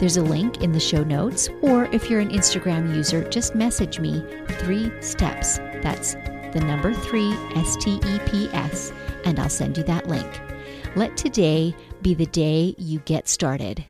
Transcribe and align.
there's 0.00 0.16
a 0.16 0.22
link 0.22 0.62
in 0.62 0.72
the 0.72 0.80
show 0.80 1.04
notes, 1.04 1.50
or 1.60 1.84
if 1.92 2.08
you're 2.08 2.20
an 2.20 2.30
Instagram 2.30 2.96
user, 2.96 3.22
just 3.28 3.54
message 3.54 4.00
me 4.00 4.24
three 4.60 4.90
steps. 5.02 5.58
That's 5.82 6.14
the 6.54 6.62
number 6.64 6.94
three, 6.94 7.32
S 7.54 7.76
T 7.76 8.00
E 8.06 8.18
P 8.24 8.48
S, 8.54 8.94
and 9.26 9.38
I'll 9.38 9.50
send 9.50 9.76
you 9.76 9.84
that 9.84 10.08
link. 10.08 10.40
Let 10.96 11.18
today 11.18 11.76
be 12.00 12.14
the 12.14 12.24
day 12.24 12.74
you 12.78 13.00
get 13.00 13.28
started. 13.28 13.84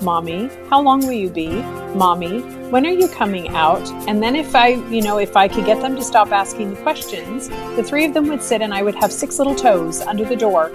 Mommy, 0.00 0.48
how 0.70 0.80
long 0.80 1.00
will 1.00 1.12
you 1.12 1.30
be? 1.30 1.48
Mommy, 1.96 2.38
when 2.70 2.86
are 2.86 2.92
you 2.92 3.08
coming 3.08 3.48
out? 3.48 3.84
And 4.08 4.22
then 4.22 4.36
if 4.36 4.54
I, 4.54 4.68
you 4.90 5.02
know, 5.02 5.18
if 5.18 5.36
I 5.36 5.48
could 5.48 5.66
get 5.66 5.82
them 5.82 5.96
to 5.96 6.04
stop 6.04 6.30
asking 6.30 6.74
the 6.74 6.80
questions, 6.82 7.48
the 7.48 7.82
three 7.82 8.04
of 8.04 8.14
them 8.14 8.28
would 8.28 8.44
sit 8.44 8.62
and 8.62 8.72
I 8.72 8.84
would 8.84 8.94
have 8.94 9.10
six 9.10 9.38
little 9.38 9.56
toes 9.56 10.00
under 10.02 10.24
the 10.24 10.36
door. 10.36 10.70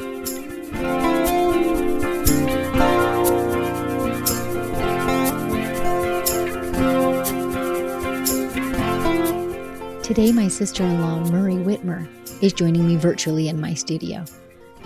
Today, 10.14 10.32
my 10.32 10.48
sister 10.48 10.84
in 10.84 11.02
law, 11.02 11.22
Murray 11.32 11.56
Whitmer, 11.56 12.08
is 12.44 12.54
joining 12.54 12.88
me 12.88 12.98
virtually 12.98 13.48
in 13.48 13.60
my 13.60 13.74
studio. 13.74 14.24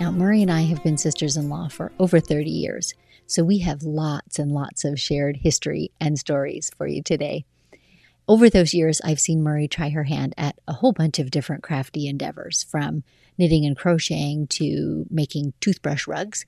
Now, 0.00 0.10
Murray 0.10 0.40
and 0.40 0.50
I 0.50 0.62
have 0.62 0.82
been 0.82 0.96
sisters 0.96 1.36
in 1.36 1.50
law 1.50 1.68
for 1.68 1.92
over 1.98 2.18
30 2.18 2.48
years. 2.48 2.94
So 3.26 3.44
we 3.44 3.58
have 3.58 3.82
lots 3.82 4.38
and 4.38 4.50
lots 4.50 4.86
of 4.86 4.98
shared 4.98 5.36
history 5.36 5.92
and 6.00 6.18
stories 6.18 6.70
for 6.78 6.86
you 6.86 7.02
today. 7.02 7.44
Over 8.26 8.48
those 8.48 8.72
years, 8.72 9.02
I've 9.04 9.20
seen 9.20 9.42
Murray 9.42 9.68
try 9.68 9.90
her 9.90 10.04
hand 10.04 10.32
at 10.38 10.58
a 10.66 10.72
whole 10.72 10.94
bunch 10.94 11.18
of 11.18 11.30
different 11.30 11.62
crafty 11.62 12.08
endeavors, 12.08 12.62
from 12.62 13.02
knitting 13.36 13.66
and 13.66 13.76
crocheting 13.76 14.46
to 14.46 15.04
making 15.10 15.52
toothbrush 15.60 16.06
rugs. 16.06 16.46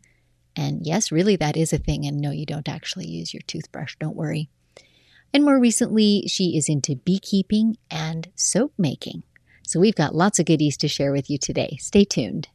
And 0.56 0.86
yes, 0.86 1.12
really, 1.12 1.36
that 1.36 1.54
is 1.54 1.74
a 1.74 1.78
thing. 1.78 2.06
And 2.06 2.18
no, 2.18 2.30
you 2.30 2.46
don't 2.46 2.66
actually 2.66 3.08
use 3.08 3.34
your 3.34 3.42
toothbrush, 3.46 3.96
don't 4.00 4.16
worry. 4.16 4.48
And 5.32 5.44
more 5.44 5.60
recently, 5.60 6.24
she 6.26 6.56
is 6.56 6.68
into 6.68 6.96
beekeeping 6.96 7.76
and 7.90 8.28
soap 8.34 8.72
making. 8.76 9.22
So 9.64 9.78
we've 9.78 9.94
got 9.94 10.14
lots 10.14 10.40
of 10.40 10.46
goodies 10.46 10.76
to 10.78 10.88
share 10.88 11.12
with 11.12 11.30
you 11.30 11.38
today. 11.38 11.76
Stay 11.80 12.04
tuned. 12.04 12.48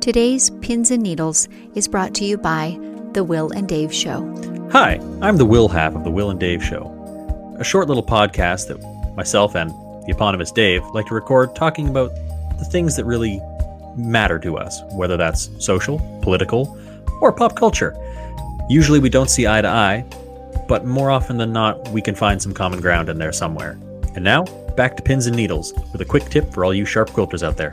Today's 0.00 0.48
Pins 0.62 0.90
and 0.90 1.02
Needles 1.02 1.46
is 1.74 1.86
brought 1.86 2.14
to 2.14 2.24
you 2.24 2.38
by 2.38 2.78
The 3.12 3.22
Will 3.22 3.50
and 3.50 3.68
Dave 3.68 3.92
Show. 3.92 4.24
Hi, 4.72 4.98
I'm 5.20 5.36
the 5.36 5.44
Will 5.44 5.68
half 5.68 5.94
of 5.94 6.04
The 6.04 6.10
Will 6.10 6.30
and 6.30 6.40
Dave 6.40 6.64
Show, 6.64 7.56
a 7.58 7.64
short 7.64 7.86
little 7.86 8.02
podcast 8.02 8.68
that 8.68 8.78
myself 9.14 9.54
and 9.54 9.68
the 10.06 10.12
eponymous 10.12 10.50
Dave 10.50 10.82
like 10.94 11.06
to 11.08 11.14
record 11.14 11.54
talking 11.54 11.90
about 11.90 12.14
the 12.58 12.64
things 12.64 12.96
that 12.96 13.04
really 13.04 13.42
matter 13.98 14.38
to 14.38 14.56
us, 14.56 14.80
whether 14.92 15.18
that's 15.18 15.50
social, 15.62 15.98
political, 16.22 16.78
or 17.20 17.30
pop 17.30 17.54
culture. 17.56 17.94
Usually 18.70 19.00
we 19.00 19.10
don't 19.10 19.28
see 19.28 19.46
eye 19.46 19.60
to 19.60 19.68
eye, 19.68 20.06
but 20.70 20.86
more 20.86 21.10
often 21.10 21.36
than 21.36 21.52
not, 21.52 21.88
we 21.88 22.00
can 22.00 22.14
find 22.14 22.40
some 22.40 22.54
common 22.54 22.80
ground 22.80 23.08
in 23.08 23.18
there 23.18 23.32
somewhere. 23.32 23.72
And 24.14 24.22
now, 24.22 24.44
back 24.76 24.96
to 24.96 25.02
pins 25.02 25.26
and 25.26 25.34
needles 25.34 25.74
with 25.90 26.00
a 26.00 26.04
quick 26.04 26.26
tip 26.26 26.54
for 26.54 26.64
all 26.64 26.72
you 26.72 26.84
sharp 26.84 27.10
quilters 27.10 27.42
out 27.42 27.56
there. 27.56 27.72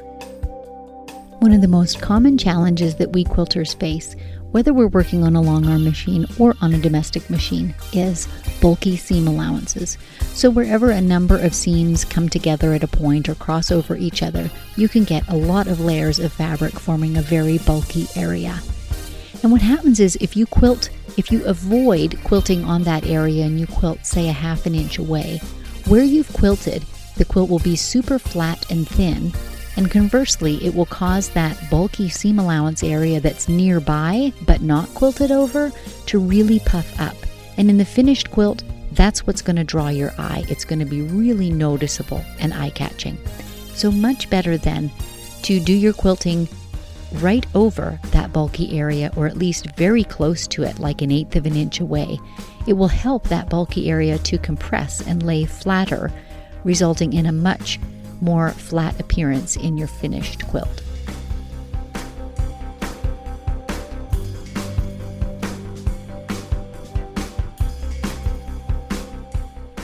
One 1.38 1.53
of 1.53 1.62
the 1.62 1.68
most 1.68 2.02
common 2.02 2.40
challenges 2.40 2.96
that 2.96 3.13
we 3.13 3.24
quilters 3.24 3.80
face, 3.80 4.16
whether 4.50 4.74
we're 4.74 4.88
working 4.88 5.24
on 5.24 5.36
a 5.36 5.41
long 5.41 5.68
arm 5.68 5.84
machine 5.84 6.25
or 6.40 6.56
on 6.59 6.74
a 6.74 6.80
domestic 6.80 7.30
machine, 7.30 7.75
is 7.94 8.28
bulky 8.62 8.97
seam 8.97 9.28
allowances. 9.28 10.00
So, 10.34 10.50
wherever 10.50 10.90
a 10.90 11.00
number 11.00 11.38
of 11.38 11.53
seams 11.53 12.03
come 12.03 12.30
together 12.30 12.74
at 12.74 12.84
a 12.84 12.88
point 12.88 13.30
or 13.30 13.36
cross 13.36 13.69
over 13.69 13.96
each 13.96 14.24
other, 14.24 14.50
you 14.75 14.90
can 14.90 15.03
get 15.03 15.30
a 15.30 15.38
lot 15.38 15.68
of 15.68 15.80
layers 15.80 16.18
of 16.18 16.34
fabric 16.34 16.74
forming 16.74 17.16
a 17.16 17.22
very 17.22 17.59
bulky 17.59 18.07
area. 18.16 18.59
And 19.44 19.52
what 19.52 19.62
happens 19.62 20.00
is 20.00 20.18
if 20.19 20.36
you 20.36 20.47
quilt, 20.47 20.90
if 21.18 21.32
you 21.32 21.44
avoid 21.46 22.24
quilting 22.24 22.64
on 22.64 22.84
that 22.84 23.06
area 23.06 23.46
and 23.46 23.60
you 23.60 23.68
quilt, 23.68 24.06
say, 24.06 24.30
a 24.30 24.34
half 24.34 24.66
an 24.66 24.76
inch 24.76 25.00
away, 25.00 25.42
where 25.88 26.04
you've 26.04 26.32
quilted, 26.34 26.86
the 27.18 27.26
quilt 27.26 27.50
will 27.50 27.60
be 27.60 27.76
super 27.76 28.20
flat 28.20 28.70
and 28.72 28.88
thin, 28.88 29.34
and 29.78 29.92
conversely, 29.92 30.64
it 30.66 30.74
will 30.74 30.88
cause 30.88 31.30
that 31.30 31.70
bulky 31.70 32.10
seam 32.10 32.40
allowance 32.40 32.84
area 32.84 33.20
that's 33.20 33.48
nearby 33.48 34.34
but 34.46 34.62
not 34.62 34.92
quilted 34.96 35.32
over 35.32 35.72
to 36.08 36.20
really 36.20 36.60
puff 36.60 37.00
up. 37.00 37.16
And 37.58 37.70
in 37.70 37.78
the 37.78 37.86
finished 37.86 38.32
quilt, 38.32 38.64
that's 38.94 39.28
what's 39.28 39.44
going 39.44 39.56
to 39.58 39.64
draw 39.64 39.90
your 39.90 40.14
eye. 40.18 40.46
It's 40.50 40.66
going 40.66 40.80
to 40.80 40.86
be 40.86 41.02
really 41.02 41.52
noticeable 41.52 42.24
and 42.40 42.54
eye 42.54 42.72
catching. 42.72 43.18
So, 43.74 43.92
much 43.92 44.30
better 44.32 44.58
then 44.58 44.92
to 45.44 45.60
do 45.60 45.74
your 45.74 45.94
quilting 45.94 46.50
right 47.13 47.45
over 47.56 48.00
that 48.12 48.34
bulky 48.34 48.78
area, 48.78 49.12
or 49.16 49.28
at 49.28 49.38
least 49.38 49.75
very 49.75 50.03
close 50.03 50.47
to 50.47 50.63
it, 50.63 50.79
like 50.79 51.01
an 51.01 51.12
eighth 51.12 51.35
of 51.35 51.45
an 51.45 51.56
inch 51.56 51.79
away. 51.79 52.19
It 52.68 52.73
will 52.73 52.88
help 52.88 53.28
that 53.29 53.50
bulky 53.50 53.90
area 53.90 54.18
to 54.19 54.38
compress 54.38 55.06
and 55.06 55.23
lay 55.23 55.45
flatter, 55.45 56.12
resulting 56.63 57.13
in 57.13 57.25
a 57.25 57.31
much 57.31 57.79
more 58.22 58.51
flat 58.51 59.00
appearance 59.00 59.56
in 59.56 59.78
your 59.78 59.88
finished 59.88 60.45
quilt. 60.47 60.84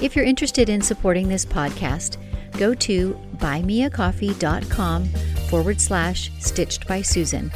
If 0.02 0.18
you're 0.18 0.26
interested 0.26 0.68
in 0.68 0.82
supporting 0.82 1.30
this 1.30 1.46
podcast, 1.46 2.18
go 2.58 2.74
to 2.74 3.18
buymeacoffee.com 3.38 5.33
forward 5.54 5.80
slash 5.80 6.32
stitched 6.40 6.88
by 6.88 7.00
Susan, 7.00 7.52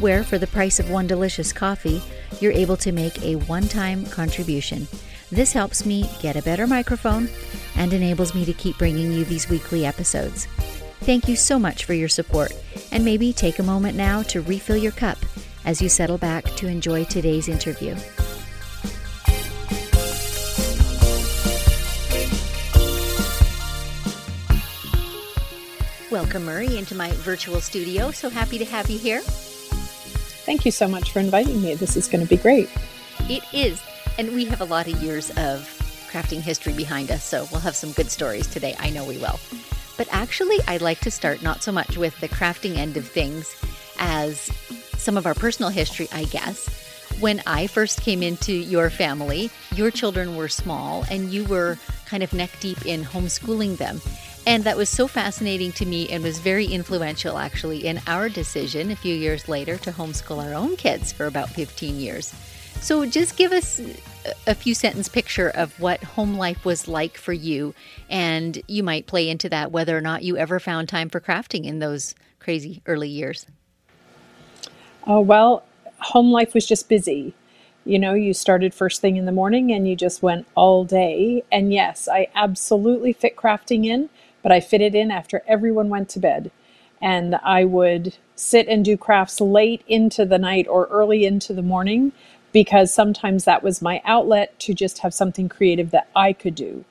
where 0.00 0.22
for 0.22 0.36
the 0.36 0.46
price 0.48 0.78
of 0.78 0.90
one 0.90 1.06
delicious 1.06 1.50
coffee, 1.50 2.02
you're 2.42 2.52
able 2.52 2.76
to 2.76 2.92
make 2.92 3.22
a 3.22 3.36
one 3.36 3.66
time 3.66 4.04
contribution. 4.04 4.86
This 5.32 5.54
helps 5.54 5.86
me 5.86 6.10
get 6.20 6.36
a 6.36 6.42
better 6.42 6.66
microphone 6.66 7.26
and 7.74 7.94
enables 7.94 8.34
me 8.34 8.44
to 8.44 8.52
keep 8.52 8.76
bringing 8.76 9.10
you 9.10 9.24
these 9.24 9.48
weekly 9.48 9.86
episodes. 9.86 10.44
Thank 11.00 11.26
you 11.26 11.36
so 11.36 11.58
much 11.58 11.86
for 11.86 11.94
your 11.94 12.10
support, 12.10 12.52
and 12.92 13.02
maybe 13.02 13.32
take 13.32 13.60
a 13.60 13.62
moment 13.62 13.96
now 13.96 14.20
to 14.24 14.42
refill 14.42 14.76
your 14.76 14.92
cup 14.92 15.16
as 15.64 15.80
you 15.80 15.88
settle 15.88 16.18
back 16.18 16.44
to 16.56 16.66
enjoy 16.66 17.04
today's 17.04 17.48
interview. 17.48 17.96
Welcome, 26.10 26.46
Murray, 26.46 26.78
into 26.78 26.94
my 26.94 27.10
virtual 27.12 27.60
studio. 27.60 28.10
So 28.12 28.30
happy 28.30 28.56
to 28.56 28.64
have 28.64 28.88
you 28.88 28.98
here. 28.98 29.20
Thank 29.20 30.64
you 30.64 30.70
so 30.70 30.88
much 30.88 31.12
for 31.12 31.20
inviting 31.20 31.60
me. 31.60 31.74
This 31.74 31.98
is 31.98 32.08
going 32.08 32.24
to 32.24 32.28
be 32.28 32.38
great. 32.38 32.70
It 33.28 33.44
is. 33.52 33.82
And 34.18 34.34
we 34.34 34.46
have 34.46 34.62
a 34.62 34.64
lot 34.64 34.88
of 34.88 35.02
years 35.02 35.28
of 35.36 35.68
crafting 36.10 36.40
history 36.40 36.72
behind 36.72 37.10
us, 37.10 37.22
so 37.22 37.46
we'll 37.52 37.60
have 37.60 37.76
some 37.76 37.92
good 37.92 38.10
stories 38.10 38.46
today. 38.46 38.74
I 38.78 38.88
know 38.88 39.04
we 39.04 39.18
will. 39.18 39.38
But 39.98 40.08
actually, 40.10 40.56
I'd 40.66 40.80
like 40.80 41.00
to 41.00 41.10
start 41.10 41.42
not 41.42 41.62
so 41.62 41.72
much 41.72 41.98
with 41.98 42.18
the 42.20 42.28
crafting 42.28 42.78
end 42.78 42.96
of 42.96 43.06
things 43.06 43.54
as 43.98 44.50
some 44.96 45.18
of 45.18 45.26
our 45.26 45.34
personal 45.34 45.70
history, 45.70 46.08
I 46.10 46.24
guess. 46.24 46.70
When 47.20 47.42
I 47.46 47.66
first 47.66 48.00
came 48.00 48.22
into 48.22 48.54
your 48.54 48.88
family, 48.88 49.50
your 49.74 49.90
children 49.90 50.36
were 50.36 50.48
small 50.48 51.04
and 51.10 51.28
you 51.30 51.44
were 51.44 51.76
kind 52.06 52.22
of 52.22 52.32
neck 52.32 52.50
deep 52.60 52.86
in 52.86 53.02
homeschooling 53.04 53.76
them. 53.76 54.00
And 54.48 54.64
that 54.64 54.78
was 54.78 54.88
so 54.88 55.06
fascinating 55.06 55.72
to 55.72 55.84
me 55.84 56.08
and 56.08 56.24
was 56.24 56.38
very 56.38 56.64
influential 56.64 57.36
actually 57.36 57.86
in 57.86 58.00
our 58.06 58.30
decision 58.30 58.90
a 58.90 58.96
few 58.96 59.14
years 59.14 59.46
later 59.46 59.76
to 59.76 59.92
homeschool 59.92 60.42
our 60.42 60.54
own 60.54 60.74
kids 60.76 61.12
for 61.12 61.26
about 61.26 61.50
15 61.50 62.00
years. 62.00 62.34
So 62.80 63.04
just 63.04 63.36
give 63.36 63.52
us 63.52 63.78
a 64.46 64.54
few 64.54 64.74
sentence 64.74 65.06
picture 65.06 65.50
of 65.50 65.78
what 65.78 66.02
home 66.02 66.38
life 66.38 66.64
was 66.64 66.88
like 66.88 67.18
for 67.18 67.34
you, 67.34 67.74
and 68.08 68.62
you 68.66 68.82
might 68.82 69.06
play 69.06 69.28
into 69.28 69.50
that 69.50 69.70
whether 69.70 69.94
or 69.94 70.00
not 70.00 70.22
you 70.22 70.38
ever 70.38 70.58
found 70.58 70.88
time 70.88 71.10
for 71.10 71.20
crafting 71.20 71.66
in 71.66 71.80
those 71.80 72.14
crazy 72.38 72.80
early 72.86 73.10
years. 73.10 73.44
Oh, 75.06 75.20
well, 75.20 75.62
home 75.98 76.32
life 76.32 76.54
was 76.54 76.64
just 76.64 76.88
busy. 76.88 77.34
You 77.84 77.98
know, 77.98 78.14
you 78.14 78.32
started 78.32 78.72
first 78.72 79.02
thing 79.02 79.16
in 79.16 79.26
the 79.26 79.32
morning 79.32 79.72
and 79.72 79.86
you 79.86 79.94
just 79.94 80.22
went 80.22 80.46
all 80.54 80.84
day. 80.84 81.42
And 81.52 81.70
yes, 81.70 82.08
I 82.10 82.28
absolutely 82.34 83.12
fit 83.12 83.36
crafting 83.36 83.84
in, 83.84 84.08
but 84.42 84.52
I 84.52 84.60
fit 84.60 84.80
it 84.80 84.94
in 84.94 85.10
after 85.10 85.42
everyone 85.46 85.88
went 85.88 86.08
to 86.10 86.20
bed. 86.20 86.50
And 87.00 87.36
I 87.36 87.64
would 87.64 88.16
sit 88.34 88.66
and 88.68 88.84
do 88.84 88.96
crafts 88.96 89.40
late 89.40 89.82
into 89.86 90.24
the 90.24 90.38
night 90.38 90.66
or 90.68 90.86
early 90.86 91.24
into 91.24 91.52
the 91.52 91.62
morning 91.62 92.12
because 92.52 92.92
sometimes 92.92 93.44
that 93.44 93.62
was 93.62 93.82
my 93.82 94.00
outlet 94.04 94.58
to 94.60 94.74
just 94.74 94.98
have 94.98 95.14
something 95.14 95.48
creative 95.48 95.90
that 95.90 96.08
I 96.16 96.32
could 96.32 96.54
do. 96.54 96.84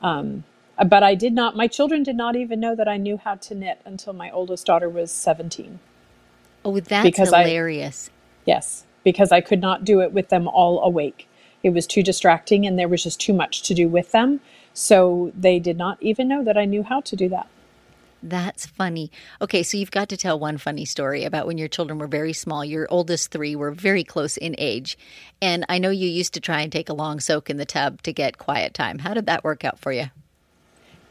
Um, 0.00 0.44
but 0.86 1.02
I 1.02 1.14
did 1.14 1.32
not, 1.32 1.56
my 1.56 1.66
children 1.66 2.02
did 2.02 2.16
not 2.16 2.36
even 2.36 2.60
know 2.60 2.74
that 2.74 2.88
I 2.88 2.96
knew 2.96 3.16
how 3.16 3.36
to 3.36 3.54
knit 3.54 3.80
until 3.84 4.12
my 4.12 4.30
oldest 4.30 4.66
daughter 4.66 4.88
was 4.88 5.10
17. 5.10 5.78
Oh, 6.64 6.78
that's 6.80 7.04
because 7.04 7.28
hilarious. 7.28 8.08
I, 8.08 8.42
yes, 8.46 8.84
because 9.04 9.32
I 9.32 9.40
could 9.40 9.60
not 9.60 9.84
do 9.84 10.00
it 10.00 10.12
with 10.12 10.28
them 10.28 10.48
all 10.48 10.82
awake. 10.82 11.28
It 11.62 11.70
was 11.70 11.86
too 11.86 12.02
distracting 12.02 12.66
and 12.66 12.78
there 12.78 12.88
was 12.88 13.02
just 13.02 13.20
too 13.20 13.32
much 13.32 13.62
to 13.62 13.74
do 13.74 13.88
with 13.88 14.12
them. 14.12 14.40
So 14.74 15.32
they 15.38 15.58
did 15.58 15.76
not 15.76 15.98
even 16.00 16.28
know 16.28 16.42
that 16.44 16.56
I 16.56 16.64
knew 16.64 16.82
how 16.82 17.00
to 17.00 17.16
do 17.16 17.28
that. 17.28 17.48
That's 18.22 18.66
funny. 18.66 19.10
Okay, 19.40 19.64
so 19.64 19.76
you've 19.76 19.90
got 19.90 20.08
to 20.10 20.16
tell 20.16 20.38
one 20.38 20.56
funny 20.56 20.84
story 20.84 21.24
about 21.24 21.46
when 21.46 21.58
your 21.58 21.66
children 21.66 21.98
were 21.98 22.06
very 22.06 22.32
small. 22.32 22.64
Your 22.64 22.86
oldest 22.88 23.32
three 23.32 23.56
were 23.56 23.72
very 23.72 24.04
close 24.04 24.36
in 24.36 24.54
age. 24.58 24.96
And 25.40 25.66
I 25.68 25.78
know 25.78 25.90
you 25.90 26.08
used 26.08 26.32
to 26.34 26.40
try 26.40 26.60
and 26.60 26.70
take 26.70 26.88
a 26.88 26.94
long 26.94 27.18
soak 27.18 27.50
in 27.50 27.56
the 27.56 27.64
tub 27.64 28.00
to 28.02 28.12
get 28.12 28.38
quiet 28.38 28.74
time. 28.74 29.00
How 29.00 29.12
did 29.12 29.26
that 29.26 29.42
work 29.42 29.64
out 29.64 29.80
for 29.80 29.90
you? 29.90 30.10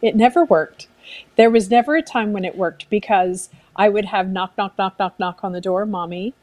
It 0.01 0.15
never 0.15 0.45
worked. 0.45 0.87
There 1.35 1.49
was 1.49 1.69
never 1.69 1.95
a 1.95 2.01
time 2.01 2.31
when 2.31 2.45
it 2.45 2.57
worked 2.57 2.89
because 2.89 3.49
I 3.75 3.89
would 3.89 4.05
have 4.05 4.29
knock, 4.29 4.57
knock, 4.57 4.77
knock, 4.77 4.97
knock, 4.97 5.19
knock 5.19 5.43
on 5.43 5.51
the 5.51 5.61
door. 5.61 5.85
Mommy, 5.85 6.33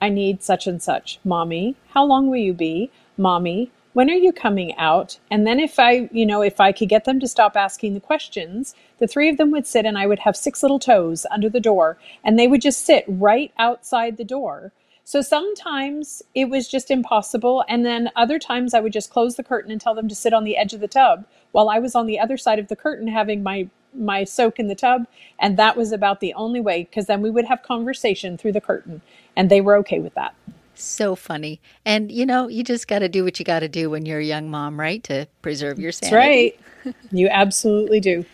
I 0.00 0.08
need 0.08 0.42
such 0.42 0.68
and 0.68 0.80
such. 0.80 1.18
Mommy, 1.24 1.74
how 1.90 2.04
long 2.04 2.28
will 2.28 2.38
you 2.38 2.54
be? 2.54 2.90
Mommy, 3.16 3.72
when 3.92 4.08
are 4.08 4.14
you 4.14 4.32
coming 4.32 4.76
out? 4.76 5.18
And 5.30 5.46
then 5.46 5.60
if 5.60 5.78
I, 5.78 6.08
you 6.12 6.24
know, 6.24 6.40
if 6.40 6.60
I 6.60 6.72
could 6.72 6.88
get 6.88 7.04
them 7.04 7.20
to 7.20 7.28
stop 7.28 7.56
asking 7.56 7.92
the 7.92 8.00
questions, 8.00 8.74
the 8.98 9.06
three 9.06 9.28
of 9.28 9.36
them 9.36 9.50
would 9.50 9.66
sit 9.66 9.84
and 9.84 9.98
I 9.98 10.06
would 10.06 10.20
have 10.20 10.36
six 10.36 10.62
little 10.62 10.78
toes 10.78 11.26
under 11.30 11.50
the 11.50 11.60
door 11.60 11.98
and 12.24 12.38
they 12.38 12.48
would 12.48 12.62
just 12.62 12.86
sit 12.86 13.04
right 13.06 13.52
outside 13.58 14.16
the 14.16 14.24
door. 14.24 14.72
So 15.04 15.20
sometimes 15.20 16.22
it 16.34 16.48
was 16.48 16.68
just 16.68 16.90
impossible. 16.90 17.64
And 17.68 17.84
then 17.84 18.10
other 18.16 18.38
times 18.38 18.72
I 18.72 18.80
would 18.80 18.92
just 18.92 19.10
close 19.10 19.36
the 19.36 19.42
curtain 19.42 19.70
and 19.70 19.80
tell 19.80 19.94
them 19.94 20.08
to 20.08 20.14
sit 20.14 20.32
on 20.32 20.44
the 20.44 20.56
edge 20.56 20.72
of 20.72 20.80
the 20.80 20.88
tub 20.88 21.26
while 21.50 21.68
I 21.68 21.78
was 21.78 21.94
on 21.94 22.06
the 22.06 22.18
other 22.18 22.38
side 22.38 22.58
of 22.58 22.68
the 22.68 22.76
curtain 22.76 23.08
having 23.08 23.42
my 23.42 23.68
my 23.94 24.24
soak 24.24 24.58
in 24.58 24.68
the 24.68 24.74
tub 24.74 25.06
and 25.38 25.58
that 25.58 25.76
was 25.76 25.92
about 25.92 26.20
the 26.20 26.32
only 26.32 26.60
way 26.60 26.84
because 26.84 27.04
then 27.04 27.20
we 27.20 27.30
would 27.30 27.44
have 27.44 27.62
conversation 27.62 28.38
through 28.38 28.52
the 28.52 28.58
curtain 28.58 29.02
and 29.36 29.50
they 29.50 29.60
were 29.60 29.76
okay 29.76 29.98
with 29.98 30.14
that. 30.14 30.34
So 30.82 31.14
funny. 31.14 31.60
And 31.84 32.10
you 32.10 32.26
know, 32.26 32.48
you 32.48 32.64
just 32.64 32.88
got 32.88 33.00
to 33.00 33.08
do 33.08 33.24
what 33.24 33.38
you 33.38 33.44
got 33.44 33.60
to 33.60 33.68
do 33.68 33.88
when 33.90 34.04
you're 34.04 34.18
a 34.18 34.24
young 34.24 34.50
mom, 34.50 34.78
right? 34.78 35.02
To 35.04 35.26
preserve 35.40 35.78
your 35.78 35.92
sanity. 35.92 36.56
That's 36.84 36.94
right. 36.94 36.94
you 37.12 37.28
absolutely 37.28 38.00
do. 38.00 38.24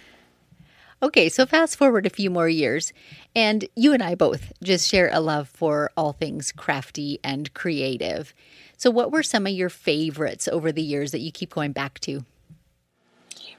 Okay, 1.00 1.28
so 1.28 1.46
fast 1.46 1.76
forward 1.76 2.06
a 2.06 2.10
few 2.10 2.28
more 2.28 2.48
years, 2.48 2.92
and 3.36 3.64
you 3.76 3.92
and 3.92 4.02
I 4.02 4.16
both 4.16 4.52
just 4.64 4.88
share 4.88 5.08
a 5.12 5.20
love 5.20 5.48
for 5.48 5.92
all 5.96 6.12
things 6.12 6.50
crafty 6.50 7.20
and 7.22 7.54
creative. 7.54 8.34
So, 8.76 8.90
what 8.90 9.12
were 9.12 9.22
some 9.22 9.46
of 9.46 9.52
your 9.52 9.68
favorites 9.68 10.48
over 10.48 10.72
the 10.72 10.82
years 10.82 11.12
that 11.12 11.20
you 11.20 11.30
keep 11.30 11.54
going 11.54 11.70
back 11.70 12.00
to? 12.00 12.24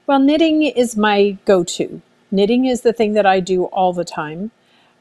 Well, 0.06 0.18
knitting 0.18 0.62
is 0.64 0.98
my 0.98 1.38
go 1.46 1.64
to. 1.64 2.02
Knitting 2.30 2.66
is 2.66 2.82
the 2.82 2.92
thing 2.92 3.14
that 3.14 3.24
I 3.24 3.40
do 3.40 3.64
all 3.66 3.94
the 3.94 4.04
time. 4.04 4.50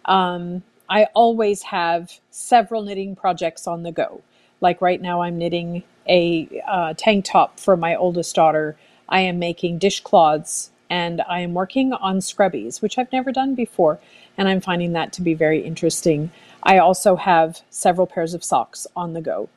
Um, 0.05 0.63
I 0.89 1.05
always 1.13 1.63
have 1.63 2.19
several 2.31 2.81
knitting 2.81 3.15
projects 3.15 3.67
on 3.67 3.83
the 3.83 3.91
go. 3.91 4.21
Like 4.59 4.81
right 4.81 5.01
now, 5.01 5.21
I'm 5.21 5.37
knitting 5.37 5.83
a 6.07 6.63
uh, 6.67 6.93
tank 6.97 7.25
top 7.25 7.59
for 7.59 7.77
my 7.77 7.95
oldest 7.95 8.35
daughter. 8.35 8.75
I 9.07 9.21
am 9.21 9.39
making 9.39 9.77
dishcloths 9.77 10.71
and 10.89 11.21
I 11.29 11.41
am 11.41 11.53
working 11.53 11.93
on 11.93 12.17
scrubbies, 12.17 12.81
which 12.81 12.97
I've 12.97 13.11
never 13.11 13.31
done 13.31 13.53
before. 13.53 13.99
And 14.37 14.49
I'm 14.49 14.61
finding 14.61 14.93
that 14.93 15.13
to 15.13 15.21
be 15.21 15.35
very 15.35 15.61
interesting. 15.61 16.31
I 16.63 16.79
also 16.79 17.15
have 17.15 17.61
several 17.69 18.07
pairs 18.07 18.33
of 18.33 18.43
socks 18.43 18.87
on 18.95 19.13
the 19.13 19.21
go. 19.21 19.49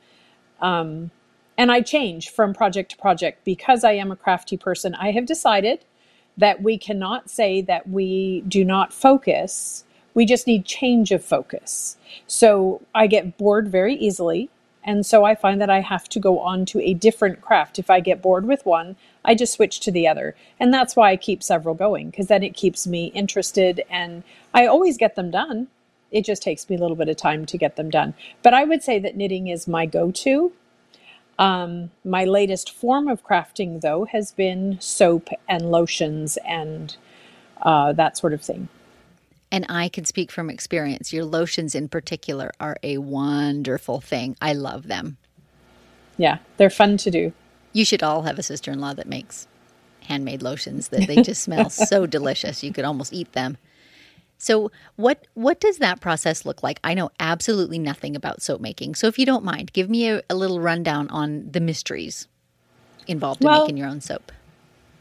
Um, 0.61 1.09
and 1.57 1.71
I 1.71 1.81
change 1.81 2.29
from 2.29 2.53
project 2.53 2.91
to 2.91 2.97
project 2.97 3.43
because 3.43 3.83
I 3.83 3.93
am 3.93 4.11
a 4.11 4.15
crafty 4.15 4.57
person. 4.57 4.95
I 4.95 5.11
have 5.11 5.25
decided 5.25 5.83
that 6.37 6.61
we 6.61 6.77
cannot 6.77 7.29
say 7.29 7.61
that 7.61 7.89
we 7.89 8.41
do 8.41 8.63
not 8.63 8.93
focus 8.93 9.83
we 10.13 10.25
just 10.25 10.47
need 10.47 10.65
change 10.65 11.11
of 11.11 11.23
focus. 11.23 11.97
So 12.27 12.81
I 12.93 13.07
get 13.07 13.37
bored 13.37 13.69
very 13.69 13.95
easily. 13.95 14.49
And 14.85 15.05
so 15.05 15.23
I 15.23 15.33
find 15.33 15.61
that 15.61 15.69
I 15.69 15.79
have 15.79 16.09
to 16.09 16.19
go 16.19 16.39
on 16.39 16.65
to 16.67 16.81
a 16.81 16.93
different 16.93 17.41
craft. 17.41 17.79
If 17.79 17.89
I 17.89 18.01
get 18.01 18.21
bored 18.21 18.45
with 18.45 18.65
one, 18.65 18.97
I 19.23 19.33
just 19.33 19.53
switch 19.53 19.79
to 19.81 19.91
the 19.91 20.07
other. 20.07 20.35
And 20.59 20.73
that's 20.73 20.95
why 20.95 21.11
I 21.11 21.15
keep 21.15 21.41
several 21.41 21.73
going, 21.73 22.09
because 22.09 22.27
then 22.27 22.43
it 22.43 22.55
keeps 22.55 22.85
me 22.85 23.05
interested 23.07 23.83
and 23.89 24.23
I 24.53 24.65
always 24.65 24.97
get 24.97 25.15
them 25.15 25.31
done. 25.31 25.67
It 26.11 26.25
just 26.25 26.43
takes 26.43 26.69
me 26.69 26.75
a 26.75 26.79
little 26.79 26.97
bit 26.97 27.09
of 27.09 27.17
time 27.17 27.45
to 27.45 27.57
get 27.57 27.75
them 27.75 27.89
done. 27.89 28.13
But 28.43 28.53
I 28.53 28.65
would 28.65 28.83
say 28.83 28.99
that 28.99 29.15
knitting 29.15 29.47
is 29.47 29.67
my 29.67 29.85
go 29.85 30.11
to. 30.11 30.51
Um, 31.39 31.89
my 32.05 32.25
latest 32.25 32.69
form 32.69 33.07
of 33.07 33.23
crafting, 33.23 33.81
though, 33.81 34.05
has 34.05 34.31
been 34.31 34.77
soap 34.79 35.29
and 35.49 35.71
lotions 35.71 36.37
and 36.45 36.95
uh, 37.61 37.93
that 37.93 38.17
sort 38.17 38.33
of 38.33 38.41
thing. 38.41 38.67
And 39.53 39.67
I 39.69 39.87
can 39.87 40.03
speak 40.03 40.31
from 40.31 40.49
experience. 40.49 41.13
Your 41.13 41.25
lotions, 41.25 41.75
in 41.75 41.87
particular, 41.87 42.51
are 42.59 42.75
a 42.81 42.97
wonderful 42.97 44.01
thing. 44.01 44.35
I 44.41 44.53
love 44.53 44.87
them. 44.87 45.17
Yeah, 46.17 46.39
they're 46.57 46.71
fun 46.71 46.97
to 46.97 47.11
do. 47.11 47.33
You 47.71 47.85
should 47.85 48.01
all 48.01 48.23
have 48.23 48.39
a 48.39 48.43
sister 48.43 48.71
in 48.71 48.79
law 48.79 48.95
that 48.95 49.07
makes 49.07 49.47
handmade 50.01 50.41
lotions 50.41 50.87
that 50.87 51.05
they 51.05 51.21
just 51.21 51.43
smell 51.43 51.69
so 51.69 52.07
delicious. 52.07 52.63
You 52.63 52.73
could 52.73 52.83
almost 52.83 53.13
eat 53.13 53.33
them. 53.33 53.57
So, 54.39 54.71
what 54.95 55.27
what 55.35 55.61
does 55.61 55.77
that 55.77 56.01
process 56.01 56.45
look 56.45 56.63
like? 56.63 56.79
I 56.83 56.95
know 56.95 57.11
absolutely 57.19 57.77
nothing 57.77 58.15
about 58.15 58.41
soap 58.41 58.59
making. 58.59 58.95
So, 58.95 59.05
if 59.05 59.19
you 59.19 59.25
don't 59.27 59.45
mind, 59.45 59.71
give 59.71 59.87
me 59.87 60.09
a, 60.09 60.23
a 60.31 60.35
little 60.35 60.61
rundown 60.61 61.09
on 61.09 61.51
the 61.51 61.61
mysteries 61.61 62.27
involved 63.05 63.41
in 63.41 63.49
well, 63.49 63.61
making 63.61 63.77
your 63.77 63.87
own 63.87 64.01
soap. 64.01 64.31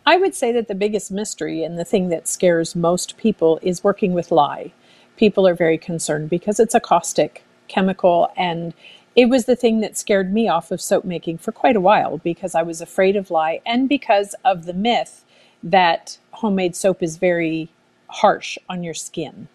I 0.05 0.17
would 0.17 0.35
say 0.35 0.51
that 0.53 0.67
the 0.67 0.75
biggest 0.75 1.13
mystery 1.13 1.63
and 1.63 1.79
the 1.79 1.85
thing 1.85 2.09
that 2.09 2.27
scares 2.27 2.75
most 2.75 3.17
people 3.17 3.61
is 3.63 3.85
working 3.85 4.13
with 4.13 4.33
lye. 4.33 4.73
People 5.17 5.47
are 5.47 5.55
very 5.55 5.79
concerned 5.79 6.29
because 6.29 6.59
it's 6.59 6.75
a 6.75 6.81
caustic 6.81 7.45
chemical 7.69 8.31
and 8.37 8.75
it 9.15 9.27
was 9.27 9.45
the 9.45 9.55
thing 9.55 9.81
that 9.81 9.97
scared 9.97 10.33
me 10.33 10.49
off 10.49 10.73
of 10.73 10.81
soap 10.81 11.05
making 11.05 11.39
for 11.39 11.53
quite 11.53 11.77
a 11.77 11.81
while 11.81 12.19
because 12.19 12.55
I 12.55 12.63
was 12.63 12.81
afraid 12.81 13.15
of 13.15 13.31
lye 13.31 13.61
and 13.65 13.89
because 13.89 14.35
of 14.45 14.65
the 14.65 14.73
myth 14.73 15.25
that 15.63 16.19
homemade 16.33 16.75
soap 16.75 17.03
is 17.03 17.17
very 17.19 17.69
harsh 18.09 18.59
on 18.69 18.83
your 18.83 18.95
skin. 18.95 19.49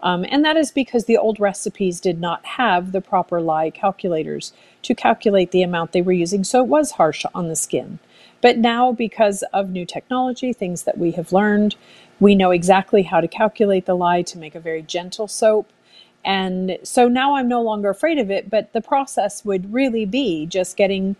Um, 0.00 0.24
and 0.28 0.44
that 0.44 0.56
is 0.56 0.72
because 0.72 1.04
the 1.04 1.18
old 1.18 1.38
recipes 1.38 2.00
did 2.00 2.20
not 2.20 2.44
have 2.44 2.92
the 2.92 3.00
proper 3.00 3.40
lye 3.40 3.70
calculators 3.70 4.52
to 4.82 4.94
calculate 4.94 5.52
the 5.52 5.62
amount 5.62 5.92
they 5.92 6.02
were 6.02 6.12
using, 6.12 6.42
so 6.42 6.60
it 6.60 6.68
was 6.68 6.92
harsh 6.92 7.24
on 7.34 7.48
the 7.48 7.54
skin. 7.54 7.98
But 8.42 8.58
now, 8.58 8.92
because 8.92 9.42
of 9.54 9.70
new 9.70 9.86
technology, 9.86 10.52
things 10.52 10.82
that 10.82 10.98
we 10.98 11.12
have 11.12 11.32
learned, 11.32 11.76
we 12.20 12.34
know 12.34 12.50
exactly 12.50 13.04
how 13.04 13.22
to 13.22 13.28
calculate 13.28 13.86
the 13.86 13.96
lye 13.96 14.22
to 14.22 14.38
make 14.38 14.54
a 14.54 14.60
very 14.60 14.82
gentle 14.82 15.28
soap. 15.28 15.72
And 16.24 16.78
so 16.82 17.08
now 17.08 17.36
I'm 17.36 17.48
no 17.48 17.62
longer 17.62 17.88
afraid 17.88 18.18
of 18.18 18.30
it, 18.30 18.50
but 18.50 18.72
the 18.72 18.80
process 18.80 19.44
would 19.44 19.72
really 19.72 20.04
be 20.04 20.46
just 20.46 20.76
getting, 20.76 21.16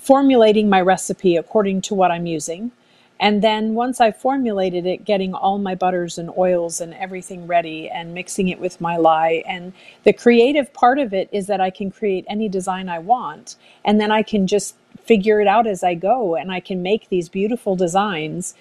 formulating 0.00 0.68
my 0.68 0.80
recipe 0.80 1.36
according 1.36 1.82
to 1.82 1.94
what 1.94 2.10
I'm 2.10 2.26
using. 2.26 2.72
And 3.20 3.42
then 3.42 3.74
once 3.74 4.00
I've 4.00 4.16
formulated 4.16 4.86
it, 4.86 5.04
getting 5.04 5.34
all 5.34 5.58
my 5.58 5.74
butters 5.74 6.18
and 6.18 6.30
oils 6.38 6.80
and 6.80 6.94
everything 6.94 7.46
ready 7.46 7.88
and 7.90 8.14
mixing 8.14 8.48
it 8.48 8.60
with 8.60 8.80
my 8.80 8.96
lye. 8.96 9.42
And 9.46 9.72
the 10.04 10.12
creative 10.12 10.72
part 10.72 10.98
of 10.98 11.12
it 11.12 11.28
is 11.32 11.46
that 11.48 11.60
I 11.60 11.70
can 11.70 11.90
create 11.90 12.24
any 12.28 12.48
design 12.48 12.88
I 12.88 13.00
want. 13.00 13.56
And 13.84 14.00
then 14.00 14.12
I 14.12 14.22
can 14.22 14.46
just 14.46 14.76
figure 15.08 15.40
it 15.40 15.48
out 15.48 15.66
as 15.66 15.82
I 15.82 15.94
go 15.94 16.36
and 16.36 16.52
I 16.52 16.60
can 16.60 16.82
make 16.82 17.08
these 17.08 17.30
beautiful 17.30 17.74
designs. 17.76 18.54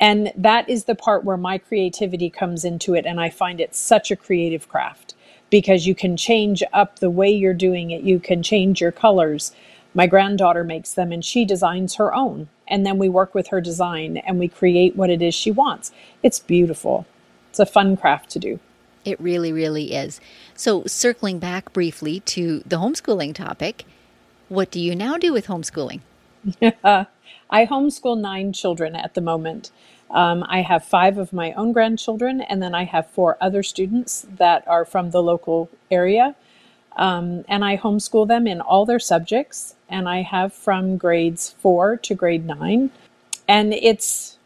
And 0.00 0.32
that 0.34 0.66
is 0.66 0.84
the 0.84 0.94
part 0.94 1.22
where 1.22 1.36
my 1.36 1.58
creativity 1.58 2.30
comes 2.30 2.64
into 2.64 2.94
it. 2.94 3.04
And 3.04 3.20
I 3.20 3.28
find 3.28 3.60
it 3.60 3.74
such 3.74 4.10
a 4.10 4.16
creative 4.16 4.70
craft 4.70 5.14
because 5.50 5.86
you 5.86 5.94
can 5.94 6.16
change 6.16 6.62
up 6.72 6.98
the 6.98 7.10
way 7.10 7.30
you're 7.30 7.52
doing 7.52 7.90
it, 7.90 8.02
you 8.02 8.18
can 8.18 8.42
change 8.42 8.80
your 8.80 8.90
colors. 8.90 9.52
My 9.92 10.06
granddaughter 10.06 10.64
makes 10.64 10.94
them 10.94 11.12
and 11.12 11.22
she 11.22 11.44
designs 11.44 11.96
her 11.96 12.14
own. 12.14 12.48
And 12.66 12.86
then 12.86 12.96
we 12.96 13.10
work 13.10 13.34
with 13.34 13.48
her 13.48 13.60
design 13.60 14.16
and 14.16 14.38
we 14.38 14.48
create 14.48 14.96
what 14.96 15.10
it 15.10 15.20
is 15.20 15.34
she 15.34 15.50
wants. 15.50 15.92
It's 16.22 16.38
beautiful. 16.38 17.04
It's 17.50 17.60
a 17.60 17.66
fun 17.66 17.98
craft 17.98 18.30
to 18.30 18.38
do. 18.38 18.60
It 19.04 19.20
really, 19.20 19.52
really 19.52 19.92
is. 19.92 20.22
So, 20.54 20.84
circling 20.86 21.38
back 21.38 21.72
briefly 21.74 22.20
to 22.20 22.60
the 22.64 22.76
homeschooling 22.76 23.34
topic, 23.34 23.84
what 24.52 24.70
do 24.70 24.78
you 24.78 24.94
now 24.94 25.16
do 25.16 25.32
with 25.32 25.46
homeschooling? 25.46 26.00
I 26.84 27.66
homeschool 27.66 28.20
nine 28.20 28.52
children 28.52 28.94
at 28.94 29.14
the 29.14 29.20
moment. 29.20 29.70
Um, 30.10 30.44
I 30.46 30.60
have 30.60 30.84
five 30.84 31.16
of 31.16 31.32
my 31.32 31.52
own 31.52 31.72
grandchildren, 31.72 32.42
and 32.42 32.62
then 32.62 32.74
I 32.74 32.84
have 32.84 33.06
four 33.06 33.38
other 33.40 33.62
students 33.62 34.26
that 34.36 34.66
are 34.68 34.84
from 34.84 35.10
the 35.10 35.22
local 35.22 35.70
area. 35.90 36.34
Um, 36.96 37.46
and 37.48 37.64
I 37.64 37.78
homeschool 37.78 38.28
them 38.28 38.46
in 38.46 38.60
all 38.60 38.84
their 38.84 38.98
subjects, 38.98 39.74
and 39.88 40.06
I 40.06 40.20
have 40.20 40.52
from 40.52 40.98
grades 40.98 41.54
four 41.58 41.96
to 41.98 42.14
grade 42.14 42.44
nine. 42.44 42.90
And 43.48 43.72
it's 43.72 44.36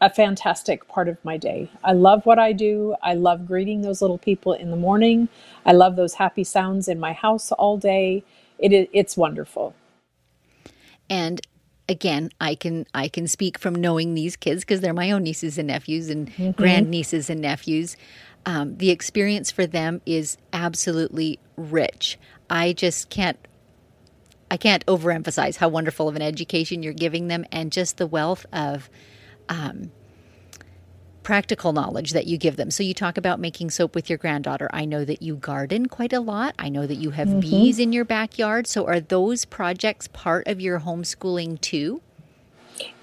a 0.00 0.10
fantastic 0.10 0.88
part 0.88 1.08
of 1.08 1.24
my 1.24 1.36
day. 1.36 1.70
I 1.84 1.92
love 1.92 2.26
what 2.26 2.40
I 2.40 2.52
do. 2.52 2.96
I 3.00 3.14
love 3.14 3.46
greeting 3.46 3.82
those 3.82 4.02
little 4.02 4.18
people 4.18 4.52
in 4.52 4.72
the 4.72 4.76
morning. 4.76 5.28
I 5.64 5.72
love 5.72 5.94
those 5.94 6.14
happy 6.14 6.42
sounds 6.42 6.88
in 6.88 6.98
my 6.98 7.12
house 7.12 7.52
all 7.52 7.76
day 7.76 8.24
it, 8.62 8.90
it's 8.92 9.16
wonderful. 9.16 9.74
And 11.10 11.40
again, 11.88 12.30
I 12.40 12.54
can 12.54 12.86
I 12.94 13.08
can 13.08 13.26
speak 13.26 13.58
from 13.58 13.74
knowing 13.74 14.14
these 14.14 14.36
kids 14.36 14.62
because 14.62 14.80
they're 14.80 14.94
my 14.94 15.10
own 15.10 15.22
nieces 15.22 15.58
and 15.58 15.68
nephews 15.68 16.08
and 16.08 16.30
mm-hmm. 16.30 16.50
grand 16.52 16.90
nieces 16.90 17.28
and 17.28 17.40
nephews. 17.40 17.96
Um, 18.46 18.76
the 18.76 18.90
experience 18.90 19.50
for 19.50 19.66
them 19.66 20.00
is 20.06 20.36
absolutely 20.52 21.38
rich. 21.56 22.18
I 22.48 22.72
just 22.72 23.10
can't 23.10 23.38
I 24.50 24.56
can't 24.56 24.84
overemphasize 24.86 25.56
how 25.56 25.68
wonderful 25.68 26.08
of 26.08 26.16
an 26.16 26.22
education 26.22 26.82
you're 26.82 26.92
giving 26.92 27.28
them 27.28 27.46
and 27.50 27.72
just 27.72 27.96
the 27.96 28.06
wealth 28.06 28.44
of 28.52 28.90
um, 29.48 29.90
practical 31.22 31.72
knowledge 31.72 32.12
that 32.12 32.26
you 32.26 32.36
give 32.36 32.56
them. 32.56 32.70
So 32.70 32.82
you 32.82 32.94
talk 32.94 33.16
about 33.16 33.40
making 33.40 33.70
soap 33.70 33.94
with 33.94 34.08
your 34.08 34.18
granddaughter. 34.18 34.68
I 34.72 34.84
know 34.84 35.04
that 35.04 35.22
you 35.22 35.36
garden 35.36 35.86
quite 35.86 36.12
a 36.12 36.20
lot. 36.20 36.54
I 36.58 36.68
know 36.68 36.86
that 36.86 36.96
you 36.96 37.10
have 37.10 37.28
mm-hmm. 37.28 37.40
bees 37.40 37.78
in 37.78 37.92
your 37.92 38.04
backyard. 38.04 38.66
So 38.66 38.86
are 38.86 39.00
those 39.00 39.44
projects 39.44 40.08
part 40.08 40.46
of 40.46 40.60
your 40.60 40.80
homeschooling 40.80 41.60
too? 41.60 42.00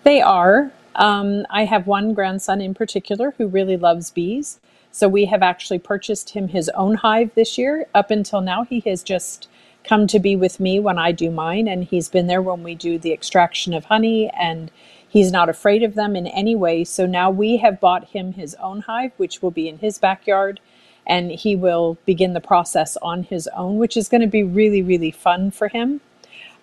They 0.03 0.21
are. 0.21 0.71
Um, 0.95 1.45
I 1.49 1.65
have 1.65 1.87
one 1.87 2.13
grandson 2.13 2.61
in 2.61 2.73
particular 2.73 3.33
who 3.37 3.47
really 3.47 3.77
loves 3.77 4.11
bees. 4.11 4.59
So 4.91 5.07
we 5.07 5.25
have 5.25 5.43
actually 5.43 5.79
purchased 5.79 6.31
him 6.31 6.47
his 6.47 6.69
own 6.69 6.95
hive 6.95 7.33
this 7.35 7.57
year. 7.57 7.87
Up 7.93 8.11
until 8.11 8.41
now, 8.41 8.63
he 8.63 8.79
has 8.81 9.03
just 9.03 9.47
come 9.83 10.07
to 10.07 10.19
be 10.19 10.35
with 10.35 10.59
me 10.59 10.79
when 10.79 10.97
I 10.97 11.11
do 11.11 11.31
mine, 11.31 11.67
and 11.67 11.83
he's 11.83 12.09
been 12.09 12.27
there 12.27 12.41
when 12.41 12.63
we 12.63 12.75
do 12.75 12.97
the 12.97 13.13
extraction 13.13 13.73
of 13.73 13.85
honey, 13.85 14.29
and 14.29 14.71
he's 15.09 15.31
not 15.31 15.49
afraid 15.49 15.83
of 15.83 15.95
them 15.95 16.15
in 16.15 16.27
any 16.27 16.55
way. 16.55 16.83
So 16.83 17.05
now 17.05 17.29
we 17.29 17.57
have 17.57 17.79
bought 17.79 18.05
him 18.05 18.33
his 18.33 18.55
own 18.55 18.81
hive, 18.81 19.11
which 19.17 19.41
will 19.41 19.51
be 19.51 19.67
in 19.67 19.79
his 19.79 19.97
backyard, 19.97 20.59
and 21.05 21.31
he 21.31 21.55
will 21.55 21.97
begin 22.05 22.33
the 22.33 22.39
process 22.39 22.95
on 22.97 23.23
his 23.23 23.47
own, 23.55 23.77
which 23.77 23.97
is 23.97 24.07
going 24.07 24.21
to 24.21 24.27
be 24.27 24.43
really, 24.43 24.81
really 24.81 25.11
fun 25.11 25.51
for 25.51 25.67
him. 25.67 26.01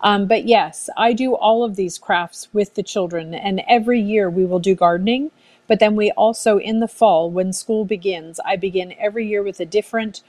Um, 0.00 0.26
but 0.26 0.46
yes, 0.46 0.88
I 0.96 1.12
do 1.12 1.34
all 1.34 1.64
of 1.64 1.76
these 1.76 1.98
crafts 1.98 2.48
with 2.52 2.74
the 2.74 2.82
children, 2.82 3.34
and 3.34 3.62
every 3.68 4.00
year 4.00 4.30
we 4.30 4.44
will 4.44 4.58
do 4.58 4.74
gardening. 4.74 5.30
But 5.66 5.80
then 5.80 5.96
we 5.96 6.12
also, 6.12 6.58
in 6.58 6.78
the 6.78 6.86
fall, 6.86 7.30
when 7.30 7.52
school 7.52 7.84
begins, 7.84 8.38
I 8.44 8.56
begin 8.56 8.94
every 9.00 9.26
year 9.26 9.42
with 9.42 9.58
a 9.58 9.66
different 9.66 10.22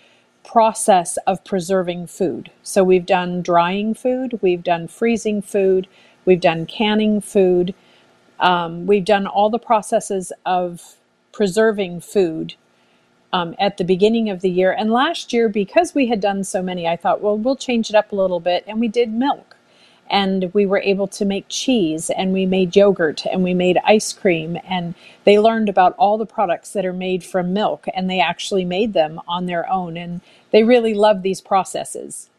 process 0.43 1.17
of 1.27 1.43
preserving 1.43 2.07
food. 2.07 2.49
So 2.63 2.83
we've 2.83 3.05
done 3.05 3.41
drying 3.41 3.93
food, 3.93 4.39
we've 4.41 4.63
done 4.63 4.87
freezing 4.87 5.41
food, 5.41 5.87
we've 6.25 6.41
done 6.41 6.65
canning 6.65 7.21
food, 7.21 7.75
um, 8.39 8.85
we've 8.85 9.05
done 9.05 9.27
all 9.27 9.49
the 9.49 9.59
processes 9.59 10.31
of 10.45 10.97
preserving 11.31 12.01
food 12.01 12.55
um, 13.33 13.55
at 13.59 13.77
the 13.77 13.83
beginning 13.83 14.29
of 14.29 14.41
the 14.41 14.49
year. 14.49 14.71
And 14.71 14.91
last 14.91 15.33
year, 15.33 15.49
because 15.49 15.93
we 15.93 16.07
had 16.07 16.19
done 16.19 16.43
so 16.43 16.61
many, 16.61 16.87
I 16.87 16.95
thought, 16.95 17.21
well, 17.21 17.37
we'll 17.37 17.55
change 17.55 17.89
it 17.89 17.95
up 17.95 18.11
a 18.11 18.15
little 18.15 18.39
bit. 18.39 18.63
And 18.67 18.79
we 18.79 18.87
did 18.87 19.11
milk 19.11 19.57
and 20.09 20.51
we 20.53 20.65
were 20.65 20.79
able 20.79 21.07
to 21.07 21.25
make 21.25 21.45
cheese 21.49 22.09
and 22.09 22.33
we 22.33 22.45
made 22.45 22.75
yogurt 22.75 23.25
and 23.25 23.43
we 23.43 23.53
made 23.53 23.77
ice 23.85 24.13
cream 24.13 24.57
and 24.67 24.95
they 25.23 25.37
learned 25.39 25.69
about 25.69 25.93
all 25.97 26.17
the 26.17 26.25
products 26.25 26.71
that 26.73 26.85
are 26.85 26.93
made 26.93 27.23
from 27.23 27.53
milk 27.53 27.85
and 27.93 28.09
they 28.09 28.19
actually 28.19 28.65
made 28.65 28.93
them 28.93 29.19
on 29.27 29.45
their 29.45 29.69
own 29.69 29.97
and 29.97 30.21
they 30.51 30.63
really 30.63 30.93
love 30.93 31.21
these 31.21 31.41
processes 31.41 32.29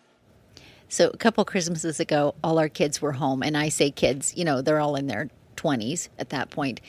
so 0.88 1.10
a 1.12 1.16
couple 1.16 1.44
christmases 1.44 2.00
ago 2.00 2.34
all 2.42 2.58
our 2.58 2.68
kids 2.68 3.02
were 3.02 3.12
home 3.12 3.42
and 3.42 3.56
i 3.56 3.68
say 3.68 3.90
kids 3.90 4.34
you 4.36 4.44
know 4.44 4.62
they're 4.62 4.80
all 4.80 4.96
in 4.96 5.06
their 5.06 5.28
20s 5.58 6.08
at 6.18 6.30
that 6.30 6.50
point 6.50 6.80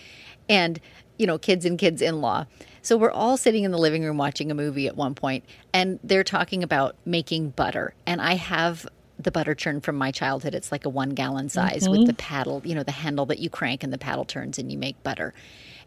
and 0.47 0.79
you 1.17 1.27
know 1.27 1.37
kids 1.37 1.65
and 1.65 1.77
kids 1.77 2.01
in 2.01 2.21
law 2.21 2.45
so 2.81 2.95
we're 2.95 3.11
all 3.11 3.35
sitting 3.35 3.63
in 3.63 3.71
the 3.71 3.77
living 3.77 4.03
room 4.03 4.17
watching 4.17 4.51
a 4.51 4.55
movie 4.55 4.87
at 4.87 4.95
one 4.95 5.15
point 5.15 5.43
and 5.73 5.99
they're 6.03 6.23
talking 6.23 6.63
about 6.63 6.95
making 7.05 7.49
butter 7.49 7.93
and 8.05 8.21
i 8.21 8.35
have 8.35 8.87
the 9.19 9.31
butter 9.31 9.53
churn 9.53 9.81
from 9.81 9.97
my 9.97 10.11
childhood. 10.11 10.55
It's 10.55 10.71
like 10.71 10.85
a 10.85 10.89
one 10.89 11.09
gallon 11.09 11.49
size 11.49 11.83
mm-hmm. 11.83 11.91
with 11.91 12.07
the 12.07 12.13
paddle, 12.13 12.61
you 12.63 12.73
know, 12.73 12.83
the 12.83 12.93
handle 12.93 13.25
that 13.27 13.39
you 13.39 13.49
crank 13.49 13.83
and 13.83 13.91
the 13.91 13.97
paddle 13.97 14.23
turns 14.23 14.57
and 14.57 14.71
you 14.71 14.77
make 14.77 15.01
butter. 15.03 15.33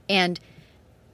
And 0.09 0.39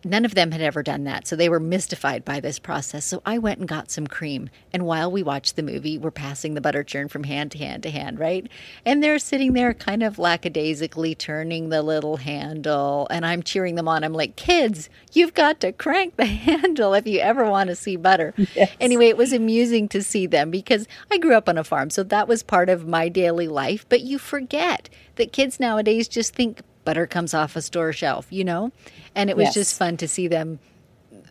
None 0.05 0.25
of 0.25 0.35
them 0.35 0.53
had 0.53 0.61
ever 0.61 0.83
done 0.83 1.05
that, 1.05 1.27
so 1.27 1.35
they 1.35 1.49
were 1.49 1.61
mystified 1.61 2.25
by 2.25 2.41
this 2.41 2.59
process. 2.59 3.05
So 3.05 3.21
I 3.27 3.39
went 3.39 3.59
and 3.59 3.69
got 3.69 3.91
some 3.91 4.07
cream. 4.07 4.49
And 4.73 4.87
while 4.87 5.11
we 5.11 5.23
watched 5.23 5.57
the 5.57 5.63
movie, 5.63 5.99
we're 5.99 6.11
passing 6.11 6.55
the 6.55 6.61
butter 6.61 6.85
churn 6.85 7.09
from 7.09 7.25
hand 7.25 7.53
to 7.53 7.59
hand 7.59 7.83
to 7.83 7.91
hand, 7.91 8.19
right? 8.19 8.49
And 8.85 9.03
they're 9.03 9.19
sitting 9.19 9.55
there 9.55 9.75
kind 9.75 10.03
of 10.03 10.19
lackadaisically 10.19 11.15
turning 11.15 11.69
the 11.69 11.83
little 11.83 12.19
handle. 12.19 13.09
And 13.11 13.27
I'm 13.27 13.43
cheering 13.43 13.75
them 13.75 13.89
on. 13.89 14.05
I'm 14.05 14.13
like, 14.13 14.37
kids, 14.37 14.89
you've 15.13 15.35
got 15.35 15.61
to 15.61 15.73
crank 15.73 16.17
the 16.17 16.25
handle 16.27 16.95
if 16.95 17.07
you 17.07 17.19
ever 17.19 17.51
want 17.51 17.69
to 17.69 17.77
see 17.77 17.97
butter. 17.97 18.35
Yes. 18.55 18.75
Anyway, 18.81 19.07
it 19.07 19.17
was 19.17 19.33
amusing 19.33 19.89
to 19.89 20.03
see 20.03 20.27
them 20.27 20.51
because 20.51 20.87
I 21.11 21.19
grew 21.19 21.35
up 21.35 21.49
on 21.49 21.59
a 21.59 21.65
farm, 21.65 21.91
so 21.91 22.03
that 22.05 22.29
was 22.29 22.43
part 22.43 22.69
of 22.69 22.87
my 22.87 23.09
daily 23.09 23.49
life. 23.49 23.85
But 23.89 24.03
you 24.03 24.19
forget 24.19 24.89
that 25.17 25.33
kids 25.33 25.59
nowadays 25.59 26.09
just 26.09 26.35
think 26.35 26.63
butter 26.89 27.07
comes 27.07 27.35
off 27.35 27.55
a 27.55 27.61
store 27.61 27.93
shelf, 27.93 28.29
you 28.31 28.43
know? 28.43 28.73
And 29.15 29.29
it 29.29 29.37
was 29.37 29.49
yes. 29.49 29.55
just 29.55 29.79
fun 29.79 29.99
to 29.99 30.09
see 30.09 30.27
them, 30.27 30.59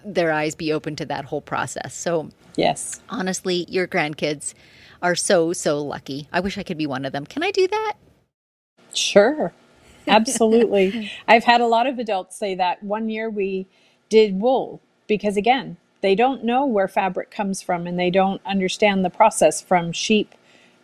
their 0.05 0.31
eyes 0.31 0.53
be 0.53 0.71
open 0.71 0.95
to 0.97 1.05
that 1.07 1.25
whole 1.25 1.41
process. 1.41 1.95
So, 1.95 2.29
yes. 2.55 3.01
Honestly, 3.09 3.65
your 3.67 3.87
grandkids 3.87 4.53
are 5.01 5.15
so, 5.15 5.53
so 5.53 5.81
lucky. 5.81 6.29
I 6.31 6.41
wish 6.41 6.59
I 6.59 6.63
could 6.63 6.77
be 6.77 6.85
one 6.85 7.05
of 7.05 7.11
them. 7.11 7.25
Can 7.25 7.41
I 7.41 7.49
do 7.49 7.67
that? 7.69 7.93
Sure. 8.93 9.51
Absolutely. 10.07 11.11
I've 11.27 11.45
had 11.45 11.59
a 11.59 11.65
lot 11.65 11.87
of 11.87 11.97
adults 11.97 12.37
say 12.37 12.53
that. 12.53 12.83
One 12.83 13.09
year 13.09 13.27
we 13.27 13.65
did 14.09 14.39
wool 14.39 14.79
because, 15.07 15.37
again, 15.37 15.77
they 16.01 16.13
don't 16.13 16.43
know 16.43 16.67
where 16.67 16.87
fabric 16.87 17.31
comes 17.31 17.63
from 17.63 17.87
and 17.87 17.97
they 17.97 18.11
don't 18.11 18.45
understand 18.45 19.03
the 19.03 19.09
process 19.09 19.59
from 19.59 19.91
sheep 19.91 20.35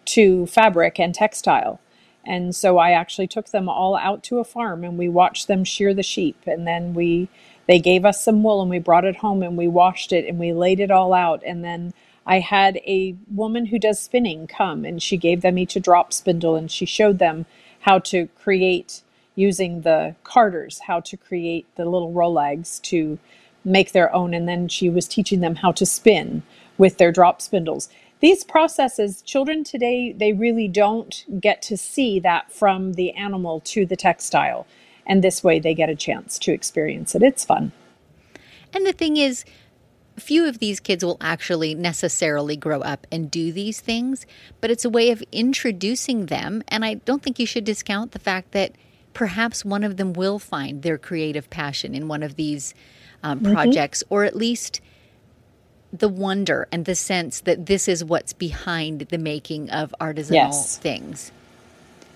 to 0.06 0.48
fabric 0.48 1.00
and 1.00 1.14
textile. 1.14 1.80
And 2.26 2.56
so 2.56 2.78
I 2.78 2.92
actually 2.92 3.28
took 3.28 3.50
them 3.50 3.68
all 3.68 3.96
out 3.96 4.24
to 4.26 4.40
a 4.40 4.44
farm 4.44 4.84
and 4.84 4.98
we 4.98 5.10
watched 5.10 5.48
them 5.48 5.64
shear 5.64 5.94
the 5.94 6.04
sheep. 6.04 6.38
And 6.46 6.66
then 6.68 6.94
we, 6.94 7.28
they 7.68 7.80
gave 7.80 8.06
us 8.06 8.24
some 8.24 8.44
wool 8.44 8.62
and 8.62 8.70
we 8.70 8.80
brought 8.80 9.06
it 9.06 9.18
home 9.18 9.44
and 9.44 9.58
we 9.58 9.68
washed 9.68 10.14
it 10.14 10.26
and 10.28 10.40
we 10.40 10.54
laid 10.54 10.80
it 10.80 10.92
all 10.92 11.14
out. 11.14 11.44
And 11.46 11.64
then 11.64 11.94
I 12.26 12.40
had 12.40 12.78
a 12.78 13.16
woman 13.34 13.68
who 13.68 13.80
does 13.80 14.00
spinning 14.00 14.48
come 14.48 14.86
and 14.86 15.02
she 15.04 15.18
gave 15.18 15.42
them 15.42 15.58
each 15.58 15.76
a 15.76 15.80
drop 15.82 16.14
spindle 16.14 16.56
and 16.56 16.72
she 16.72 16.86
showed 16.86 17.20
them 17.20 17.46
how 17.82 18.00
to 18.00 18.28
create 18.42 19.02
using 19.36 19.82
the 19.82 20.16
carders, 20.24 20.80
how 20.80 21.00
to 21.02 21.18
create 21.18 21.66
the 21.76 21.86
little 21.86 22.14
rolags 22.14 22.82
to 22.84 23.20
make 23.66 23.92
their 23.92 24.14
own. 24.16 24.34
And 24.34 24.48
then 24.48 24.70
she 24.70 24.90
was 24.90 25.08
teaching 25.08 25.42
them 25.42 25.56
how 25.56 25.74
to 25.74 25.86
spin 25.86 26.44
with 26.78 26.98
their 26.98 27.12
drop 27.12 27.42
spindles 27.42 27.90
these 28.24 28.46
processes 28.46 29.22
children 29.22 29.66
today 29.66 30.14
they 30.14 30.32
really 30.32 30.70
don't 30.70 31.26
get 31.42 31.62
to 31.62 31.76
see 31.76 32.22
that 32.22 32.50
from 32.50 32.94
the 32.94 33.12
animal 33.12 33.60
to 33.60 33.86
the 33.86 33.98
textile. 33.98 34.66
And 35.06 35.22
this 35.22 35.44
way 35.44 35.60
they 35.60 35.74
get 35.74 35.90
a 35.90 35.96
chance 35.96 36.40
to 36.40 36.54
experience 36.54 37.16
it. 37.16 37.22
It's 37.22 37.44
fun. 37.44 37.74
And 38.74 38.86
the 38.86 38.94
thing 38.94 39.18
is 39.18 39.44
few 40.18 40.48
of 40.48 40.60
these 40.60 40.80
kids 40.80 41.04
will 41.04 41.18
actually 41.20 41.76
necessarily 41.76 42.56
grow 42.56 42.80
up 42.80 43.06
and 43.12 43.30
do 43.30 43.52
these 43.52 43.82
things 43.82 44.26
but 44.62 44.72
it's 44.72 44.86
a 44.86 44.90
way 44.90 45.12
of 45.12 45.22
introducing 45.34 46.28
them. 46.28 46.64
And 46.70 46.86
i 46.86 46.94
don't 46.94 47.22
think 47.22 47.40
you 47.40 47.46
should 47.46 47.66
discount 47.66 48.14
the 48.14 48.20
fact 48.20 48.54
that 48.54 48.72
perhaps 49.14 49.66
one 49.66 49.84
of 49.84 49.98
them 49.98 50.14
will 50.14 50.40
find 50.40 50.82
their 50.82 50.98
creative 50.98 51.50
passion 51.50 51.94
in 51.94 52.08
one 52.08 52.24
of 52.24 52.38
these 52.38 52.74
um, 53.22 53.42
mm-hmm. 53.42 53.52
projects 53.54 54.02
or 54.10 54.24
at 54.24 54.38
least 54.38 54.80
the 55.94 56.10
wonder 56.10 56.68
and 56.72 56.86
the 56.86 56.96
sense 56.96 57.42
that 57.42 57.68
this 57.68 57.88
is 57.88 58.04
what's 58.04 58.34
behind 58.34 59.02
the 59.02 59.18
making 59.20 59.70
of 59.70 59.94
artisanal 60.02 60.32
yes. 60.32 60.78
things. 60.78 61.32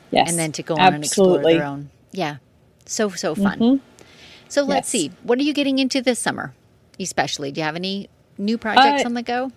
Yes. 0.10 0.30
And 0.30 0.40
then 0.40 0.52
to 0.54 0.64
go 0.64 0.74
on 0.74 0.96
Absolutely. 0.96 0.96
and 0.96 1.06
explore 1.06 1.54
their 1.54 1.64
own. 1.64 1.90
Yeah. 2.12 2.38
So, 2.86 3.10
so 3.10 3.36
fun. 3.36 3.60
Mm-hmm. 3.60 4.04
So 4.50 4.64
let's 4.64 4.92
yes. 4.94 5.04
see. 5.04 5.12
What 5.24 5.38
are 5.38 5.44
you 5.44 5.54
getting 5.54 5.78
into 5.78 6.02
this 6.02 6.18
summer, 6.18 6.56
especially? 7.00 7.52
Do 7.52 7.62
you 7.62 7.66
have 7.66 7.76
any 7.76 8.10
new 8.38 8.58
projects 8.58 9.04
uh, 9.04 9.08
on 9.08 9.14
the 9.14 9.22
go? 9.22 9.52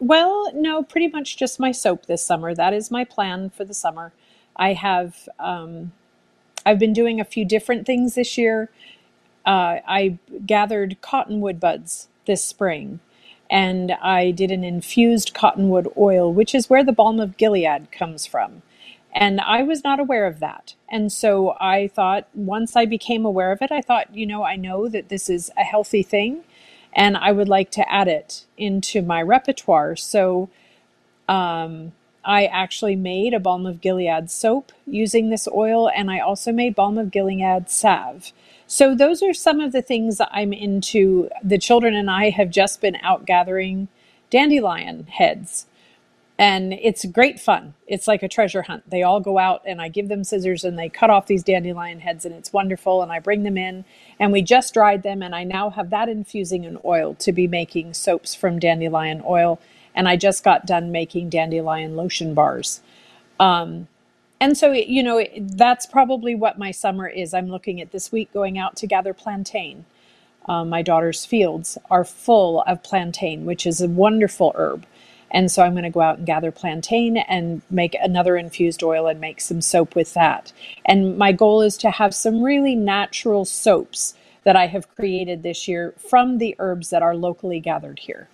Well, 0.00 0.50
no, 0.54 0.82
pretty 0.82 1.08
much 1.08 1.36
just 1.36 1.60
my 1.60 1.70
soap 1.70 2.06
this 2.06 2.24
summer. 2.24 2.54
That 2.54 2.72
is 2.72 2.90
my 2.90 3.04
plan 3.04 3.50
for 3.50 3.64
the 3.64 3.74
summer. 3.74 4.12
I 4.56 4.72
have, 4.72 5.28
um, 5.38 5.92
I've 6.66 6.78
been 6.78 6.92
doing 6.92 7.20
a 7.20 7.24
few 7.24 7.44
different 7.44 7.86
things 7.86 8.16
this 8.16 8.36
year. 8.36 8.70
Uh, 9.46 9.78
I 9.86 10.18
gathered 10.46 11.00
cottonwood 11.00 11.60
buds 11.60 12.08
this 12.26 12.44
spring 12.44 13.00
and 13.52 13.92
I 14.02 14.32
did 14.32 14.50
an 14.50 14.64
infused 14.64 15.34
cottonwood 15.34 15.86
oil, 15.98 16.32
which 16.32 16.54
is 16.54 16.70
where 16.70 16.82
the 16.82 16.92
balm 16.92 17.20
of 17.20 17.36
Gilead 17.36 17.92
comes 17.92 18.26
from. 18.26 18.62
And 19.14 19.42
I 19.42 19.62
was 19.62 19.84
not 19.84 20.00
aware 20.00 20.26
of 20.26 20.40
that. 20.40 20.74
And 20.90 21.12
so 21.12 21.54
I 21.60 21.88
thought, 21.88 22.28
once 22.34 22.76
I 22.76 22.86
became 22.86 23.26
aware 23.26 23.52
of 23.52 23.60
it, 23.60 23.70
I 23.70 23.82
thought, 23.82 24.16
you 24.16 24.26
know, 24.26 24.42
I 24.42 24.56
know 24.56 24.88
that 24.88 25.10
this 25.10 25.28
is 25.28 25.50
a 25.58 25.64
healthy 25.64 26.02
thing 26.02 26.44
and 26.94 27.14
I 27.18 27.32
would 27.32 27.48
like 27.48 27.70
to 27.72 27.92
add 27.92 28.08
it 28.08 28.46
into 28.56 29.02
my 29.02 29.20
repertoire. 29.20 29.96
So 29.96 30.48
um, 31.28 31.92
I 32.24 32.46
actually 32.46 32.96
made 32.96 33.34
a 33.34 33.40
balm 33.40 33.66
of 33.66 33.82
Gilead 33.82 34.30
soap 34.30 34.72
using 34.86 35.30
this 35.30 35.48
oil, 35.52 35.90
and 35.90 36.10
I 36.10 36.20
also 36.20 36.52
made 36.52 36.74
balm 36.74 36.98
of 36.98 37.10
Gilead 37.10 37.68
salve. 37.70 38.32
So 38.72 38.94
those 38.94 39.22
are 39.22 39.34
some 39.34 39.60
of 39.60 39.72
the 39.72 39.82
things 39.82 40.18
that 40.18 40.30
I'm 40.32 40.54
into. 40.54 41.28
The 41.44 41.58
children 41.58 41.94
and 41.94 42.10
I 42.10 42.30
have 42.30 42.50
just 42.50 42.80
been 42.80 42.96
out 43.02 43.26
gathering 43.26 43.88
dandelion 44.30 45.08
heads. 45.08 45.66
and 46.38 46.74
it's 46.74 47.04
great 47.06 47.40
fun. 47.40 47.74
It's 47.88 48.08
like 48.08 48.22
a 48.22 48.28
treasure 48.28 48.62
hunt. 48.62 48.90
They 48.90 49.02
all 49.02 49.20
go 49.20 49.38
out 49.38 49.62
and 49.66 49.80
I 49.82 49.88
give 49.88 50.08
them 50.08 50.24
scissors 50.24 50.64
and 50.64 50.78
they 50.78 50.90
cut 50.90 51.10
off 51.10 51.28
these 51.28 51.44
dandelion 51.44 52.00
heads 52.00 52.26
and 52.26 52.34
it's 52.34 52.52
wonderful. 52.52 53.02
And 53.02 53.12
I 53.12 53.20
bring 53.20 53.44
them 53.44 53.58
in 53.58 53.86
and 54.20 54.32
we 54.32 54.42
just 54.42 54.74
dried 54.74 55.02
them 55.04 55.22
and 55.22 55.34
I 55.34 55.44
now 55.44 55.70
have 55.70 55.90
that 55.90 56.10
infusing 56.10 56.64
in 56.64 56.78
oil 56.84 57.14
to 57.16 57.32
be 57.32 57.48
making 57.48 57.94
soaps 57.94 58.34
from 58.34 58.60
dandelion 58.60 59.22
oil. 59.26 59.60
And 59.94 60.08
I 60.08 60.16
just 60.16 60.44
got 60.44 60.66
done 60.66 60.92
making 60.92 61.30
dandelion 61.30 61.96
lotion 61.96 62.34
bars. 62.34 62.82
Um, 63.40 63.88
and 64.42 64.58
so, 64.58 64.72
you 64.72 65.04
know, 65.04 65.24
that's 65.38 65.86
probably 65.86 66.34
what 66.34 66.58
my 66.58 66.72
summer 66.72 67.06
is. 67.06 67.32
I'm 67.32 67.46
looking 67.46 67.80
at 67.80 67.92
this 67.92 68.10
week 68.10 68.32
going 68.32 68.58
out 68.58 68.74
to 68.78 68.88
gather 68.88 69.14
plantain. 69.14 69.84
Um, 70.46 70.68
my 70.68 70.82
daughter's 70.82 71.24
fields 71.24 71.78
are 71.92 72.04
full 72.04 72.62
of 72.62 72.82
plantain, 72.82 73.44
which 73.44 73.64
is 73.68 73.80
a 73.80 73.86
wonderful 73.86 74.52
herb. 74.56 74.84
And 75.30 75.48
so 75.48 75.62
I'm 75.62 75.74
going 75.74 75.84
to 75.84 75.90
go 75.90 76.00
out 76.00 76.18
and 76.18 76.26
gather 76.26 76.50
plantain 76.50 77.18
and 77.18 77.62
make 77.70 77.94
another 78.02 78.36
infused 78.36 78.82
oil 78.82 79.06
and 79.06 79.20
make 79.20 79.40
some 79.40 79.60
soap 79.60 79.94
with 79.94 80.12
that. 80.14 80.52
And 80.84 81.16
my 81.16 81.30
goal 81.30 81.62
is 81.62 81.76
to 81.76 81.92
have 81.92 82.12
some 82.12 82.42
really 82.42 82.74
natural 82.74 83.44
soaps 83.44 84.14
that 84.42 84.56
I 84.56 84.66
have 84.66 84.92
created 84.96 85.44
this 85.44 85.68
year 85.68 85.94
from 85.96 86.38
the 86.38 86.56
herbs 86.58 86.90
that 86.90 87.00
are 87.00 87.14
locally 87.14 87.60
gathered 87.60 88.00
here. 88.00 88.26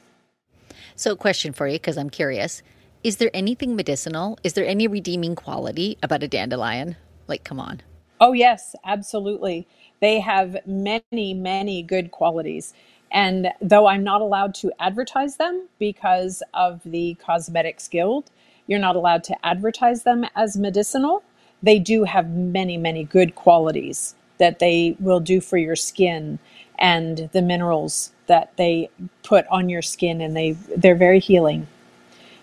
So, 0.96 1.14
question 1.14 1.52
for 1.52 1.68
you 1.68 1.74
because 1.74 1.98
I'm 1.98 2.08
curious. 2.08 2.62
Is 3.04 3.18
there 3.18 3.30
anything 3.32 3.76
medicinal? 3.76 4.38
Is 4.42 4.54
there 4.54 4.66
any 4.66 4.88
redeeming 4.88 5.36
quality 5.36 5.96
about 6.02 6.24
a 6.24 6.28
dandelion? 6.28 6.96
Like, 7.28 7.44
come 7.44 7.60
on. 7.60 7.80
Oh, 8.20 8.32
yes, 8.32 8.74
absolutely. 8.84 9.68
They 10.00 10.18
have 10.18 10.56
many, 10.66 11.32
many 11.32 11.82
good 11.82 12.10
qualities. 12.10 12.74
And 13.12 13.52
though 13.62 13.86
I'm 13.86 14.02
not 14.02 14.20
allowed 14.20 14.52
to 14.56 14.72
advertise 14.80 15.36
them 15.36 15.68
because 15.78 16.42
of 16.54 16.80
the 16.84 17.16
Cosmetics 17.24 17.86
Guild, 17.86 18.30
you're 18.66 18.80
not 18.80 18.96
allowed 18.96 19.22
to 19.24 19.46
advertise 19.46 20.02
them 20.02 20.26
as 20.34 20.56
medicinal. 20.56 21.22
They 21.62 21.78
do 21.78 22.02
have 22.02 22.30
many, 22.30 22.76
many 22.76 23.04
good 23.04 23.36
qualities 23.36 24.16
that 24.38 24.58
they 24.58 24.96
will 24.98 25.20
do 25.20 25.40
for 25.40 25.56
your 25.56 25.76
skin 25.76 26.40
and 26.80 27.30
the 27.32 27.42
minerals 27.42 28.12
that 28.26 28.56
they 28.56 28.90
put 29.22 29.46
on 29.48 29.68
your 29.68 29.82
skin 29.82 30.20
and 30.20 30.36
they 30.36 30.52
they're 30.76 30.94
very 30.94 31.20
healing. 31.20 31.66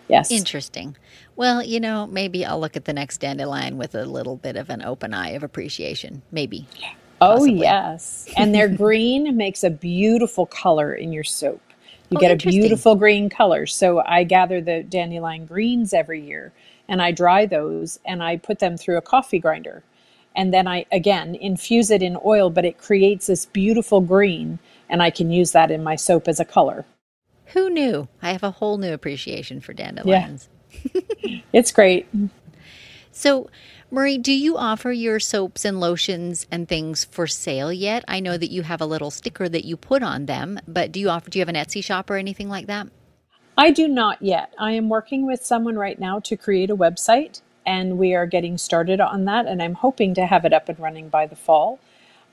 Yes. 0.07 0.31
Interesting. 0.31 0.95
Well, 1.35 1.63
you 1.63 1.79
know, 1.79 2.07
maybe 2.07 2.45
I'll 2.45 2.59
look 2.59 2.77
at 2.77 2.85
the 2.85 2.93
next 2.93 3.17
dandelion 3.17 3.77
with 3.77 3.95
a 3.95 4.05
little 4.05 4.35
bit 4.35 4.55
of 4.55 4.69
an 4.69 4.81
open 4.81 5.13
eye 5.13 5.31
of 5.31 5.43
appreciation. 5.43 6.21
Maybe. 6.31 6.67
Oh, 7.21 7.37
Possibly. 7.37 7.59
yes. 7.59 8.29
And 8.37 8.53
their 8.53 8.67
green 8.83 9.35
makes 9.35 9.63
a 9.63 9.69
beautiful 9.69 10.45
color 10.45 10.93
in 10.93 11.11
your 11.11 11.23
soap. 11.23 11.61
You 12.09 12.17
oh, 12.17 12.19
get 12.19 12.31
a 12.31 12.35
beautiful 12.35 12.95
green 12.95 13.29
color. 13.29 13.65
So 13.65 14.03
I 14.05 14.23
gather 14.23 14.61
the 14.61 14.83
dandelion 14.83 15.45
greens 15.45 15.93
every 15.93 16.21
year 16.21 16.53
and 16.87 17.01
I 17.01 17.11
dry 17.11 17.47
those 17.47 17.99
and 18.05 18.21
I 18.21 18.37
put 18.37 18.59
them 18.59 18.77
through 18.77 18.97
a 18.97 19.01
coffee 19.01 19.39
grinder. 19.39 19.83
And 20.35 20.53
then 20.53 20.67
I, 20.67 20.85
again, 20.91 21.33
infuse 21.35 21.89
it 21.89 22.03
in 22.03 22.17
oil, 22.23 22.49
but 22.49 22.65
it 22.65 22.77
creates 22.77 23.27
this 23.27 23.45
beautiful 23.45 24.01
green 24.01 24.59
and 24.87 25.01
I 25.01 25.09
can 25.09 25.31
use 25.31 25.51
that 25.53 25.71
in 25.71 25.83
my 25.83 25.95
soap 25.95 26.27
as 26.27 26.39
a 26.39 26.45
color. 26.45 26.85
Who 27.47 27.69
knew? 27.69 28.07
I 28.21 28.31
have 28.31 28.43
a 28.43 28.51
whole 28.51 28.77
new 28.77 28.93
appreciation 28.93 29.61
for 29.61 29.73
dandelions. 29.73 30.49
Yeah. 30.83 31.41
it's 31.53 31.71
great. 31.71 32.07
So, 33.11 33.49
Marie, 33.91 34.17
do 34.17 34.33
you 34.33 34.57
offer 34.57 34.91
your 34.91 35.19
soaps 35.19 35.63
and 35.63 35.79
lotions 35.79 36.47
and 36.51 36.67
things 36.67 37.05
for 37.05 37.27
sale 37.27 37.71
yet? 37.71 38.03
I 38.07 38.19
know 38.19 38.37
that 38.37 38.51
you 38.51 38.63
have 38.63 38.81
a 38.81 38.85
little 38.85 39.11
sticker 39.11 39.47
that 39.47 39.63
you 39.63 39.77
put 39.77 40.03
on 40.03 40.25
them, 40.25 40.59
but 40.67 40.91
do 40.91 40.99
you 40.99 41.09
offer 41.09 41.29
do 41.29 41.39
you 41.39 41.41
have 41.41 41.49
an 41.49 41.55
Etsy 41.55 41.83
shop 41.83 42.09
or 42.09 42.17
anything 42.17 42.49
like 42.49 42.67
that? 42.67 42.87
I 43.57 43.71
do 43.71 43.87
not 43.87 44.21
yet. 44.21 44.53
I 44.59 44.73
am 44.73 44.89
working 44.89 45.25
with 45.25 45.45
someone 45.45 45.77
right 45.77 45.97
now 45.97 46.19
to 46.21 46.35
create 46.35 46.69
a 46.69 46.75
website 46.75 47.41
and 47.65 47.97
we 47.97 48.13
are 48.13 48.25
getting 48.25 48.57
started 48.57 48.99
on 48.99 49.25
that 49.25 49.45
and 49.45 49.61
I'm 49.61 49.75
hoping 49.75 50.13
to 50.15 50.25
have 50.25 50.45
it 50.45 50.51
up 50.51 50.67
and 50.67 50.79
running 50.79 51.07
by 51.07 51.25
the 51.25 51.35
fall. 51.35 51.79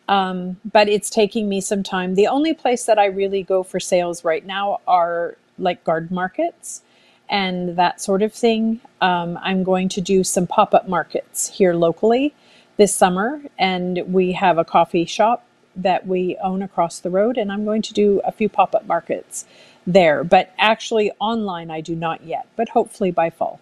Um, 0.09 0.59
but 0.71 0.89
it's 0.89 1.09
taking 1.09 1.49
me 1.49 1.61
some 1.61 1.83
time. 1.83 2.15
The 2.15 2.27
only 2.27 2.55
place 2.55 2.85
that 2.85 2.99
I 2.99 3.07
really 3.07 3.43
go 3.43 3.63
for 3.63 3.81
sales 3.81 4.25
right 4.25 4.45
now 4.45 4.81
are 4.87 5.37
like 5.59 5.85
garden 5.85 6.15
markets 6.15 6.83
and 7.29 7.77
that 7.77 8.01
sort 8.01 8.23
of 8.23 8.33
thing. 8.33 8.81
Um, 9.01 9.39
I'm 9.43 9.65
going 9.65 9.89
to 9.91 10.01
do 10.01 10.23
some 10.23 10.47
pop 10.47 10.75
up 10.75 10.89
markets 10.89 11.49
here 11.49 11.73
locally 11.73 12.35
this 12.77 12.95
summer, 12.95 13.41
and 13.59 14.03
we 14.09 14.33
have 14.33 14.59
a 14.59 14.65
coffee 14.65 15.05
shop 15.05 15.45
that 15.75 16.07
we 16.07 16.37
own 16.43 16.63
across 16.63 16.99
the 16.99 17.11
road, 17.11 17.39
and 17.39 17.51
I'm 17.51 17.65
going 17.65 17.83
to 17.83 17.95
do 17.95 18.21
a 18.25 18.33
few 18.33 18.49
pop 18.49 18.75
up 18.75 18.87
markets 18.87 19.47
there. 19.87 20.25
But 20.25 20.53
actually, 20.59 21.11
online, 21.19 21.71
I 21.71 21.81
do 21.81 21.95
not 21.97 22.25
yet, 22.25 22.47
but 22.57 22.69
hopefully 22.69 23.11
by 23.11 23.31
fall. 23.31 23.61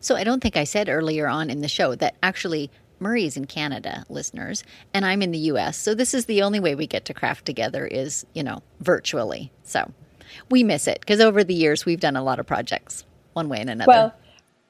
So, 0.00 0.16
I 0.16 0.24
don't 0.24 0.40
think 0.40 0.56
I 0.56 0.64
said 0.64 0.88
earlier 0.88 1.26
on 1.28 1.50
in 1.50 1.60
the 1.60 1.68
show 1.68 1.94
that 1.96 2.16
actually 2.22 2.70
Marie's 2.98 3.36
in 3.36 3.46
Canada, 3.46 4.04
listeners, 4.08 4.64
and 4.94 5.04
I'm 5.04 5.22
in 5.22 5.30
the 5.30 5.38
US. 5.38 5.76
So 5.76 5.94
this 5.94 6.14
is 6.14 6.26
the 6.26 6.42
only 6.42 6.60
way 6.60 6.74
we 6.74 6.86
get 6.86 7.04
to 7.06 7.14
craft 7.14 7.44
together 7.44 7.86
is, 7.86 8.26
you 8.34 8.42
know, 8.42 8.62
virtually. 8.80 9.52
So 9.64 9.92
we 10.50 10.62
miss 10.64 10.86
it 10.86 11.00
because 11.00 11.20
over 11.20 11.44
the 11.44 11.54
years 11.54 11.84
we've 11.84 12.00
done 12.00 12.16
a 12.16 12.22
lot 12.22 12.38
of 12.38 12.46
projects 12.46 13.04
one 13.32 13.48
way 13.48 13.60
and 13.60 13.70
another. 13.70 13.88
Well, 13.88 14.14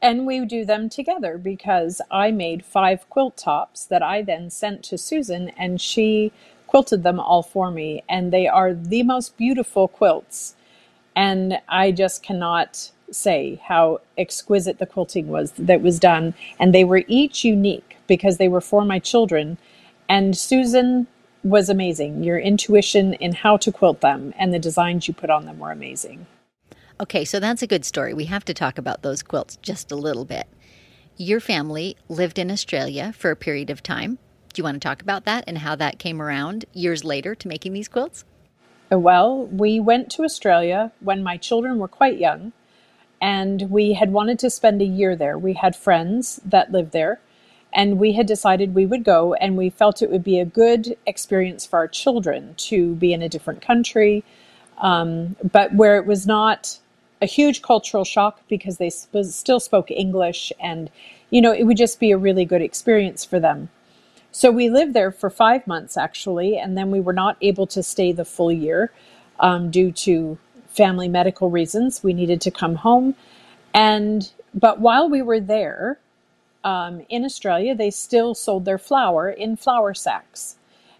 and 0.02 0.26
we 0.26 0.44
do 0.44 0.64
them 0.64 0.88
together 0.88 1.38
because 1.38 2.00
I 2.10 2.30
made 2.30 2.64
five 2.64 3.08
quilt 3.08 3.36
tops 3.36 3.86
that 3.86 4.02
I 4.02 4.22
then 4.22 4.50
sent 4.50 4.82
to 4.84 4.98
Susan 4.98 5.50
and 5.50 5.80
she 5.80 6.32
quilted 6.66 7.02
them 7.02 7.18
all 7.18 7.42
for 7.42 7.70
me. 7.70 8.02
And 8.08 8.32
they 8.32 8.46
are 8.46 8.74
the 8.74 9.02
most 9.02 9.36
beautiful 9.36 9.88
quilts. 9.88 10.54
And 11.14 11.60
I 11.68 11.92
just 11.92 12.22
cannot 12.22 12.90
say 13.10 13.60
how 13.64 14.00
exquisite 14.18 14.78
the 14.78 14.86
quilting 14.86 15.28
was 15.28 15.52
that 15.52 15.80
was 15.80 15.98
done. 15.98 16.34
And 16.58 16.74
they 16.74 16.84
were 16.84 17.04
each 17.06 17.44
unique 17.44 17.85
because 18.06 18.38
they 18.38 18.48
were 18.48 18.60
for 18.60 18.84
my 18.84 18.98
children. 18.98 19.58
And 20.08 20.36
Susan 20.36 21.06
was 21.42 21.68
amazing. 21.68 22.24
Your 22.24 22.38
intuition 22.38 23.14
in 23.14 23.32
how 23.32 23.56
to 23.58 23.72
quilt 23.72 24.00
them 24.00 24.34
and 24.38 24.52
the 24.52 24.58
designs 24.58 25.06
you 25.08 25.14
put 25.14 25.30
on 25.30 25.46
them 25.46 25.58
were 25.58 25.70
amazing. 25.70 26.26
Okay, 27.00 27.24
so 27.24 27.38
that's 27.38 27.62
a 27.62 27.66
good 27.66 27.84
story. 27.84 28.14
We 28.14 28.24
have 28.24 28.44
to 28.46 28.54
talk 28.54 28.78
about 28.78 29.02
those 29.02 29.22
quilts 29.22 29.56
just 29.56 29.92
a 29.92 29.96
little 29.96 30.24
bit. 30.24 30.46
Your 31.18 31.40
family 31.40 31.96
lived 32.08 32.38
in 32.38 32.50
Australia 32.50 33.12
for 33.16 33.30
a 33.30 33.36
period 33.36 33.70
of 33.70 33.82
time. 33.82 34.18
Do 34.52 34.60
you 34.60 34.64
want 34.64 34.76
to 34.76 34.88
talk 34.88 35.02
about 35.02 35.24
that 35.26 35.44
and 35.46 35.58
how 35.58 35.76
that 35.76 35.98
came 35.98 36.22
around 36.22 36.64
years 36.72 37.04
later 37.04 37.34
to 37.34 37.48
making 37.48 37.74
these 37.74 37.88
quilts? 37.88 38.24
Uh, 38.90 38.98
well, 38.98 39.46
we 39.46 39.80
went 39.80 40.10
to 40.12 40.22
Australia 40.22 40.92
when 41.00 41.22
my 41.22 41.36
children 41.36 41.78
were 41.78 41.88
quite 41.88 42.18
young, 42.18 42.52
and 43.20 43.70
we 43.70 43.94
had 43.94 44.12
wanted 44.12 44.38
to 44.38 44.50
spend 44.50 44.80
a 44.80 44.86
year 44.86 45.16
there. 45.16 45.36
We 45.36 45.54
had 45.54 45.76
friends 45.76 46.40
that 46.44 46.72
lived 46.72 46.92
there, 46.92 47.20
and 47.72 47.98
we 47.98 48.12
had 48.12 48.26
decided 48.26 48.74
we 48.74 48.86
would 48.86 49.04
go 49.04 49.34
and 49.34 49.56
we 49.56 49.70
felt 49.70 50.02
it 50.02 50.10
would 50.10 50.24
be 50.24 50.38
a 50.38 50.44
good 50.44 50.96
experience 51.06 51.66
for 51.66 51.78
our 51.78 51.88
children 51.88 52.54
to 52.56 52.94
be 52.96 53.12
in 53.12 53.22
a 53.22 53.28
different 53.28 53.60
country 53.60 54.24
um, 54.78 55.36
but 55.52 55.74
where 55.74 55.96
it 55.96 56.06
was 56.06 56.26
not 56.26 56.78
a 57.22 57.26
huge 57.26 57.62
cultural 57.62 58.04
shock 58.04 58.40
because 58.48 58.76
they 58.76 58.90
sp- 58.92 59.24
still 59.24 59.60
spoke 59.60 59.90
english 59.90 60.52
and 60.60 60.90
you 61.30 61.40
know 61.40 61.52
it 61.52 61.64
would 61.64 61.76
just 61.76 62.00
be 62.00 62.10
a 62.10 62.18
really 62.18 62.44
good 62.44 62.62
experience 62.62 63.24
for 63.24 63.40
them. 63.40 63.68
So 64.32 64.50
we 64.50 64.68
lived 64.68 64.92
there 64.92 65.10
for 65.10 65.30
five 65.30 65.66
months 65.66 65.96
actually 65.96 66.58
and 66.58 66.76
then 66.76 66.90
we 66.90 67.00
were 67.00 67.12
not 67.12 67.36
able 67.40 67.66
to 67.68 67.82
stay 67.82 68.12
the 68.12 68.24
full 68.24 68.52
year 68.52 68.92
um, 69.40 69.70
due 69.70 69.92
to 69.92 70.38
family 70.68 71.08
medical 71.08 71.50
reasons. 71.50 72.02
We 72.02 72.12
needed 72.12 72.40
to 72.42 72.50
come 72.50 72.76
home. 72.76 73.14
And 73.72 74.30
but 74.54 74.80
while 74.80 75.08
we 75.08 75.22
were 75.22 75.40
there 75.40 75.98
um, 76.66 77.06
in 77.08 77.24
Australia, 77.24 77.76
they 77.76 77.92
still 77.92 78.34
sold 78.34 78.64
their 78.64 78.76
flour 78.76 79.30
in 79.30 79.56
flour 79.56 79.94
sacks. 79.94 80.56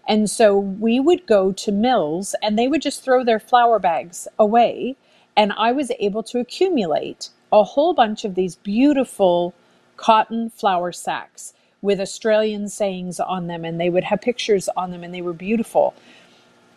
And 0.07 0.29
so 0.29 0.57
we 0.57 0.97
would 1.01 1.27
go 1.27 1.51
to 1.51 1.71
mills 1.73 2.33
and 2.41 2.57
they 2.57 2.69
would 2.69 2.81
just 2.81 3.03
throw 3.03 3.25
their 3.25 3.39
flour 3.39 3.77
bags 3.77 4.29
away. 4.39 4.95
And 5.35 5.51
I 5.57 5.73
was 5.73 5.91
able 5.99 6.23
to 6.23 6.39
accumulate 6.39 7.31
a 7.51 7.65
whole 7.65 7.93
bunch 7.93 8.23
of 8.23 8.35
these 8.35 8.55
beautiful 8.55 9.53
cotton 9.97 10.49
flour 10.49 10.93
sacks 10.93 11.53
with 11.81 11.99
Australian 11.99 12.69
sayings 12.69 13.19
on 13.19 13.47
them. 13.47 13.65
And 13.65 13.77
they 13.77 13.89
would 13.89 14.05
have 14.05 14.21
pictures 14.21 14.69
on 14.77 14.91
them 14.91 15.03
and 15.03 15.13
they 15.13 15.21
were 15.21 15.33
beautiful. 15.33 15.93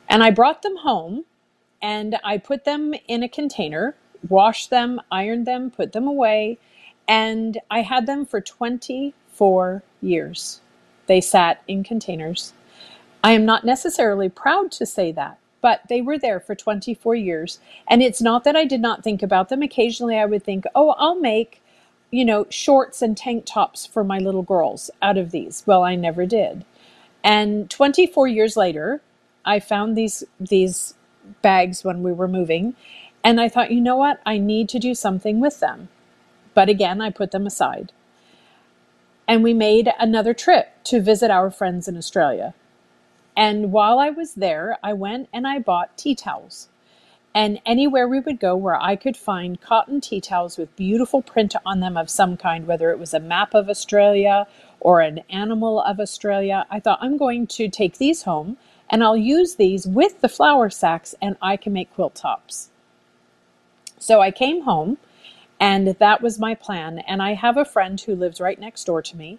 And 0.08 0.24
I 0.24 0.32
brought 0.32 0.62
them 0.62 0.78
home 0.78 1.26
and 1.80 2.18
I 2.24 2.38
put 2.38 2.64
them 2.64 2.94
in 3.06 3.22
a 3.22 3.28
container, 3.28 3.94
washed 4.28 4.70
them, 4.70 5.00
ironed 5.12 5.46
them, 5.46 5.70
put 5.70 5.92
them 5.92 6.08
away 6.08 6.58
and 7.10 7.58
I 7.72 7.82
had 7.82 8.06
them 8.06 8.24
for 8.24 8.40
24 8.40 9.82
years. 10.00 10.60
They 11.08 11.20
sat 11.20 11.60
in 11.66 11.82
containers. 11.82 12.52
I 13.24 13.32
am 13.32 13.44
not 13.44 13.64
necessarily 13.64 14.28
proud 14.28 14.70
to 14.72 14.86
say 14.86 15.10
that, 15.12 15.36
but 15.60 15.80
they 15.88 16.02
were 16.02 16.20
there 16.20 16.38
for 16.38 16.54
24 16.54 17.16
years. 17.16 17.58
And 17.88 18.00
it's 18.00 18.22
not 18.22 18.44
that 18.44 18.54
I 18.54 18.64
did 18.64 18.80
not 18.80 19.02
think 19.02 19.24
about 19.24 19.48
them. 19.48 19.60
Occasionally 19.60 20.16
I 20.18 20.24
would 20.24 20.44
think, 20.44 20.66
oh, 20.76 20.94
I'll 20.98 21.18
make, 21.18 21.60
you 22.12 22.24
know, 22.24 22.46
shorts 22.48 23.02
and 23.02 23.16
tank 23.16 23.44
tops 23.44 23.84
for 23.84 24.04
my 24.04 24.18
little 24.20 24.42
girls 24.44 24.88
out 25.02 25.18
of 25.18 25.32
these. 25.32 25.64
Well, 25.66 25.82
I 25.82 25.96
never 25.96 26.26
did. 26.26 26.64
And 27.24 27.68
24 27.68 28.28
years 28.28 28.56
later, 28.56 29.02
I 29.44 29.58
found 29.58 29.96
these 29.96 30.22
these 30.38 30.94
bags 31.42 31.82
when 31.82 32.04
we 32.04 32.12
were 32.12 32.28
moving 32.28 32.76
and 33.24 33.40
I 33.40 33.48
thought, 33.48 33.72
you 33.72 33.80
know 33.80 33.96
what? 33.96 34.20
I 34.24 34.38
need 34.38 34.68
to 34.68 34.78
do 34.78 34.94
something 34.94 35.40
with 35.40 35.58
them 35.58 35.88
but 36.54 36.68
again, 36.68 37.00
I 37.00 37.10
put 37.10 37.30
them 37.30 37.46
aside. 37.46 37.92
And 39.26 39.42
we 39.42 39.54
made 39.54 39.92
another 39.98 40.34
trip 40.34 40.82
to 40.84 41.00
visit 41.00 41.30
our 41.30 41.50
friends 41.50 41.86
in 41.86 41.96
Australia. 41.96 42.54
And 43.36 43.72
while 43.72 43.98
I 43.98 44.10
was 44.10 44.34
there, 44.34 44.78
I 44.82 44.92
went 44.92 45.28
and 45.32 45.46
I 45.46 45.60
bought 45.60 45.96
tea 45.96 46.14
towels. 46.14 46.68
And 47.32 47.60
anywhere 47.64 48.08
we 48.08 48.18
would 48.18 48.40
go 48.40 48.56
where 48.56 48.80
I 48.80 48.96
could 48.96 49.16
find 49.16 49.60
cotton 49.60 50.00
tea 50.00 50.20
towels 50.20 50.58
with 50.58 50.74
beautiful 50.74 51.22
print 51.22 51.54
on 51.64 51.78
them 51.78 51.96
of 51.96 52.10
some 52.10 52.36
kind, 52.36 52.66
whether 52.66 52.90
it 52.90 52.98
was 52.98 53.14
a 53.14 53.20
map 53.20 53.54
of 53.54 53.68
Australia 53.68 54.48
or 54.80 55.00
an 55.00 55.20
animal 55.30 55.80
of 55.80 56.00
Australia, 56.00 56.66
I 56.70 56.80
thought 56.80 56.98
I'm 57.00 57.16
going 57.16 57.46
to 57.48 57.68
take 57.68 57.98
these 57.98 58.24
home 58.24 58.56
and 58.88 59.04
I'll 59.04 59.16
use 59.16 59.54
these 59.54 59.86
with 59.86 60.20
the 60.20 60.28
flour 60.28 60.70
sacks 60.70 61.14
and 61.22 61.36
I 61.40 61.56
can 61.56 61.72
make 61.72 61.94
quilt 61.94 62.16
tops. 62.16 62.70
So 63.98 64.20
I 64.20 64.32
came 64.32 64.62
home 64.62 64.98
and 65.60 65.88
that 65.88 66.22
was 66.22 66.40
my 66.40 66.54
plan. 66.56 67.00
And 67.00 67.22
I 67.22 67.34
have 67.34 67.58
a 67.58 67.66
friend 67.66 68.00
who 68.00 68.16
lives 68.16 68.40
right 68.40 68.60
next 68.60 68.84
door 68.84 69.02
to 69.02 69.16
me 69.16 69.38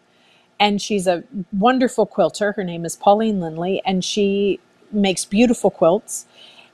and 0.60 0.82
she's 0.82 1.08
a 1.08 1.24
wonderful 1.54 2.08
quilter. 2.08 2.54
Her 2.54 2.66
name 2.66 2.86
is 2.86 2.98
Pauline 2.98 3.42
Lindley 3.42 3.82
and 3.86 4.06
she 4.06 4.60
makes 4.92 5.26
beautiful 5.26 5.72
quilts. 5.72 6.28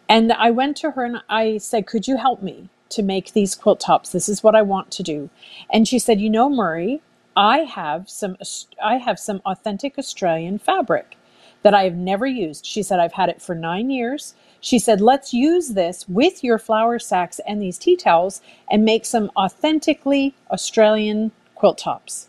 And 0.10 0.34
I 0.34 0.52
went 0.52 0.78
to 0.80 0.92
her 0.94 1.06
and 1.06 1.24
I 1.30 1.60
said, 1.60 1.88
Could 1.88 2.08
you 2.08 2.18
help 2.18 2.44
me 2.44 2.70
to 2.92 3.04
make 3.04 3.34
these 3.34 3.56
quilt 3.56 3.82
tops? 3.82 4.12
This 4.12 4.30
is 4.30 4.44
what 4.44 4.56
I 4.56 4.64
want 4.64 4.92
to 4.94 5.04
do. 5.04 5.30
And 5.72 5.88
she 5.88 6.00
said, 6.00 6.22
You 6.22 6.32
know, 6.32 6.50
Murray, 6.50 7.02
I 7.38 7.60
have 7.60 8.10
some 8.10 8.38
I 8.84 8.98
have 8.98 9.20
some 9.20 9.42
authentic 9.46 10.00
Australian 10.00 10.60
fabric 10.60 11.17
that 11.64 11.74
I 11.74 11.84
have 11.84 11.96
never 11.96 12.26
used. 12.26 12.66
She 12.66 12.84
said, 12.84 13.00
I've 13.00 13.14
had 13.14 13.30
it 13.30 13.42
for 13.42 13.56
nine 13.56 13.90
years. 13.90 14.36
She 14.60 14.80
said, 14.80 15.02
let's 15.02 15.34
use 15.34 15.70
this 15.70 16.08
with 16.08 16.44
your 16.44 16.58
flour 16.58 17.00
sacks 17.00 17.40
and 17.48 17.62
these 17.62 17.78
tea 17.78 17.96
towels 17.96 18.42
and 18.72 18.86
make 18.86 19.06
some 19.06 19.32
authentically 19.36 20.36
Australian 20.52 21.32
quilt 21.56 21.78
tops. 21.80 22.28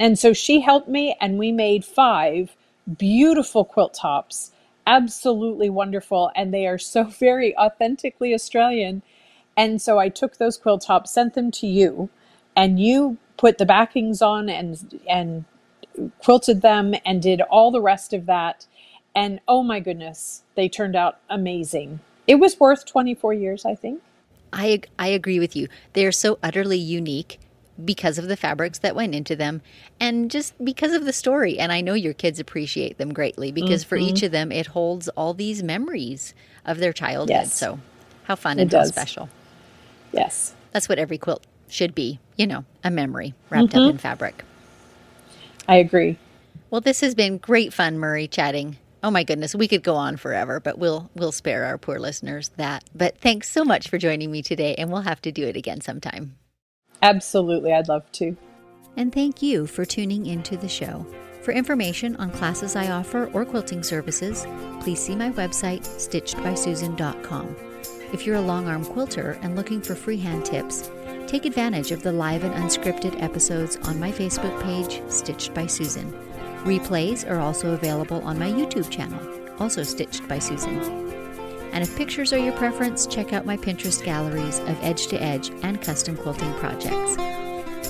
And 0.00 0.18
so 0.18 0.32
she 0.32 0.60
helped 0.60 0.88
me, 0.88 1.16
and 1.20 1.38
we 1.38 1.50
made 1.50 1.84
five 1.84 2.54
beautiful 2.98 3.64
quilt 3.64 3.94
tops 3.94 4.52
absolutely 4.88 5.68
wonderful 5.68 6.32
and 6.34 6.52
they 6.52 6.66
are 6.66 6.78
so 6.78 7.04
very 7.20 7.56
authentically 7.56 8.34
Australian. 8.34 9.02
And 9.56 9.82
so 9.82 9.98
I 9.98 10.08
took 10.08 10.38
those 10.38 10.56
quilt 10.56 10.82
tops, 10.82 11.12
sent 11.12 11.34
them 11.34 11.50
to 11.52 11.66
you, 11.66 12.08
and 12.56 12.80
you 12.80 13.18
put 13.36 13.58
the 13.58 13.66
backings 13.66 14.22
on 14.22 14.48
and 14.48 15.00
and 15.08 15.44
quilted 16.20 16.62
them 16.62 16.94
and 17.04 17.20
did 17.20 17.40
all 17.42 17.70
the 17.70 17.80
rest 17.80 18.12
of 18.12 18.26
that. 18.26 18.66
And 19.18 19.40
oh 19.48 19.64
my 19.64 19.80
goodness, 19.80 20.44
they 20.54 20.68
turned 20.68 20.94
out 20.94 21.18
amazing. 21.28 21.98
It 22.28 22.36
was 22.36 22.60
worth 22.60 22.86
24 22.86 23.34
years, 23.34 23.64
I 23.64 23.74
think. 23.74 24.00
I 24.52 24.82
I 24.96 25.08
agree 25.08 25.40
with 25.40 25.56
you. 25.56 25.66
They 25.94 26.06
are 26.06 26.12
so 26.12 26.38
utterly 26.40 26.78
unique 26.78 27.40
because 27.84 28.16
of 28.16 28.28
the 28.28 28.36
fabrics 28.36 28.78
that 28.78 28.94
went 28.94 29.16
into 29.16 29.34
them 29.34 29.60
and 29.98 30.30
just 30.30 30.54
because 30.64 30.92
of 30.92 31.04
the 31.04 31.12
story. 31.12 31.58
And 31.58 31.72
I 31.72 31.80
know 31.80 31.94
your 31.94 32.14
kids 32.14 32.38
appreciate 32.38 32.98
them 32.98 33.12
greatly 33.12 33.50
because 33.50 33.82
mm-hmm. 33.82 33.88
for 33.88 33.96
each 33.96 34.16
mm-hmm. 34.18 34.26
of 34.26 34.30
them, 34.30 34.52
it 34.52 34.68
holds 34.68 35.08
all 35.08 35.34
these 35.34 35.64
memories 35.64 36.32
of 36.64 36.78
their 36.78 36.92
childhood. 36.92 37.30
Yes. 37.30 37.54
So, 37.54 37.80
how 38.22 38.36
fun 38.36 38.60
it 38.60 38.62
and 38.62 38.70
does. 38.70 38.90
how 38.90 38.92
special. 38.92 39.28
Yes. 40.12 40.54
That's 40.70 40.88
what 40.88 41.00
every 41.00 41.18
quilt 41.18 41.44
should 41.66 41.92
be, 41.92 42.20
you 42.36 42.46
know, 42.46 42.64
a 42.84 42.90
memory 42.92 43.34
wrapped 43.50 43.70
mm-hmm. 43.70 43.80
up 43.80 43.90
in 43.90 43.98
fabric. 43.98 44.44
I 45.66 45.76
agree. 45.78 46.18
Well, 46.70 46.80
this 46.80 47.00
has 47.00 47.16
been 47.16 47.38
great 47.38 47.72
fun, 47.72 47.98
Murray, 47.98 48.28
chatting. 48.28 48.76
Oh 49.02 49.10
my 49.10 49.22
goodness, 49.22 49.54
we 49.54 49.68
could 49.68 49.82
go 49.82 49.94
on 49.94 50.16
forever, 50.16 50.58
but 50.58 50.78
we'll 50.78 51.10
we'll 51.14 51.32
spare 51.32 51.64
our 51.64 51.78
poor 51.78 51.98
listeners 51.98 52.50
that. 52.56 52.84
But 52.94 53.18
thanks 53.18 53.48
so 53.48 53.64
much 53.64 53.88
for 53.88 53.98
joining 53.98 54.30
me 54.30 54.42
today, 54.42 54.74
and 54.76 54.90
we'll 54.90 55.02
have 55.02 55.22
to 55.22 55.32
do 55.32 55.46
it 55.46 55.56
again 55.56 55.80
sometime. 55.80 56.36
Absolutely, 57.00 57.72
I'd 57.72 57.88
love 57.88 58.10
to. 58.12 58.36
And 58.96 59.12
thank 59.12 59.40
you 59.42 59.66
for 59.66 59.84
tuning 59.84 60.26
into 60.26 60.56
the 60.56 60.68
show. 60.68 61.06
For 61.42 61.52
information 61.52 62.16
on 62.16 62.32
classes 62.32 62.74
I 62.74 62.90
offer 62.90 63.30
or 63.32 63.44
quilting 63.44 63.84
services, 63.84 64.46
please 64.80 65.00
see 65.00 65.14
my 65.14 65.30
website, 65.30 65.82
stitchedbysusan.com. 65.82 67.56
If 68.12 68.26
you're 68.26 68.36
a 68.36 68.40
long 68.40 68.66
arm 68.66 68.84
quilter 68.84 69.38
and 69.42 69.54
looking 69.54 69.80
for 69.80 69.94
freehand 69.94 70.44
tips, 70.44 70.90
take 71.26 71.44
advantage 71.44 71.92
of 71.92 72.02
the 72.02 72.12
live 72.12 72.42
and 72.42 72.54
unscripted 72.54 73.22
episodes 73.22 73.76
on 73.76 74.00
my 74.00 74.10
Facebook 74.10 74.60
page, 74.62 75.00
Stitched 75.08 75.54
by 75.54 75.66
Susan. 75.66 76.12
Replays 76.64 77.28
are 77.28 77.40
also 77.40 77.72
available 77.72 78.20
on 78.22 78.38
my 78.38 78.50
YouTube 78.50 78.90
channel, 78.90 79.20
also 79.60 79.82
Stitched 79.82 80.26
by 80.28 80.38
Susan. 80.38 80.78
And 81.72 81.82
if 81.82 81.96
pictures 81.96 82.32
are 82.32 82.38
your 82.38 82.54
preference, 82.54 83.06
check 83.06 83.32
out 83.32 83.46
my 83.46 83.56
Pinterest 83.56 84.04
galleries 84.04 84.58
of 84.60 84.78
edge 84.82 85.06
to 85.08 85.22
edge 85.22 85.50
and 85.62 85.80
custom 85.80 86.16
quilting 86.16 86.52
projects. 86.54 87.16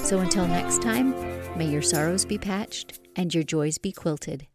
So 0.09 0.19
until 0.19 0.47
next 0.47 0.83
time, 0.83 1.11
may 1.57 1.67
your 1.67 1.83
sorrows 1.83 2.25
be 2.25 2.39
patched 2.39 3.01
and 3.17 3.35
your 3.35 3.45
joys 3.45 3.79
be 3.79 3.93
quilted. 3.93 4.47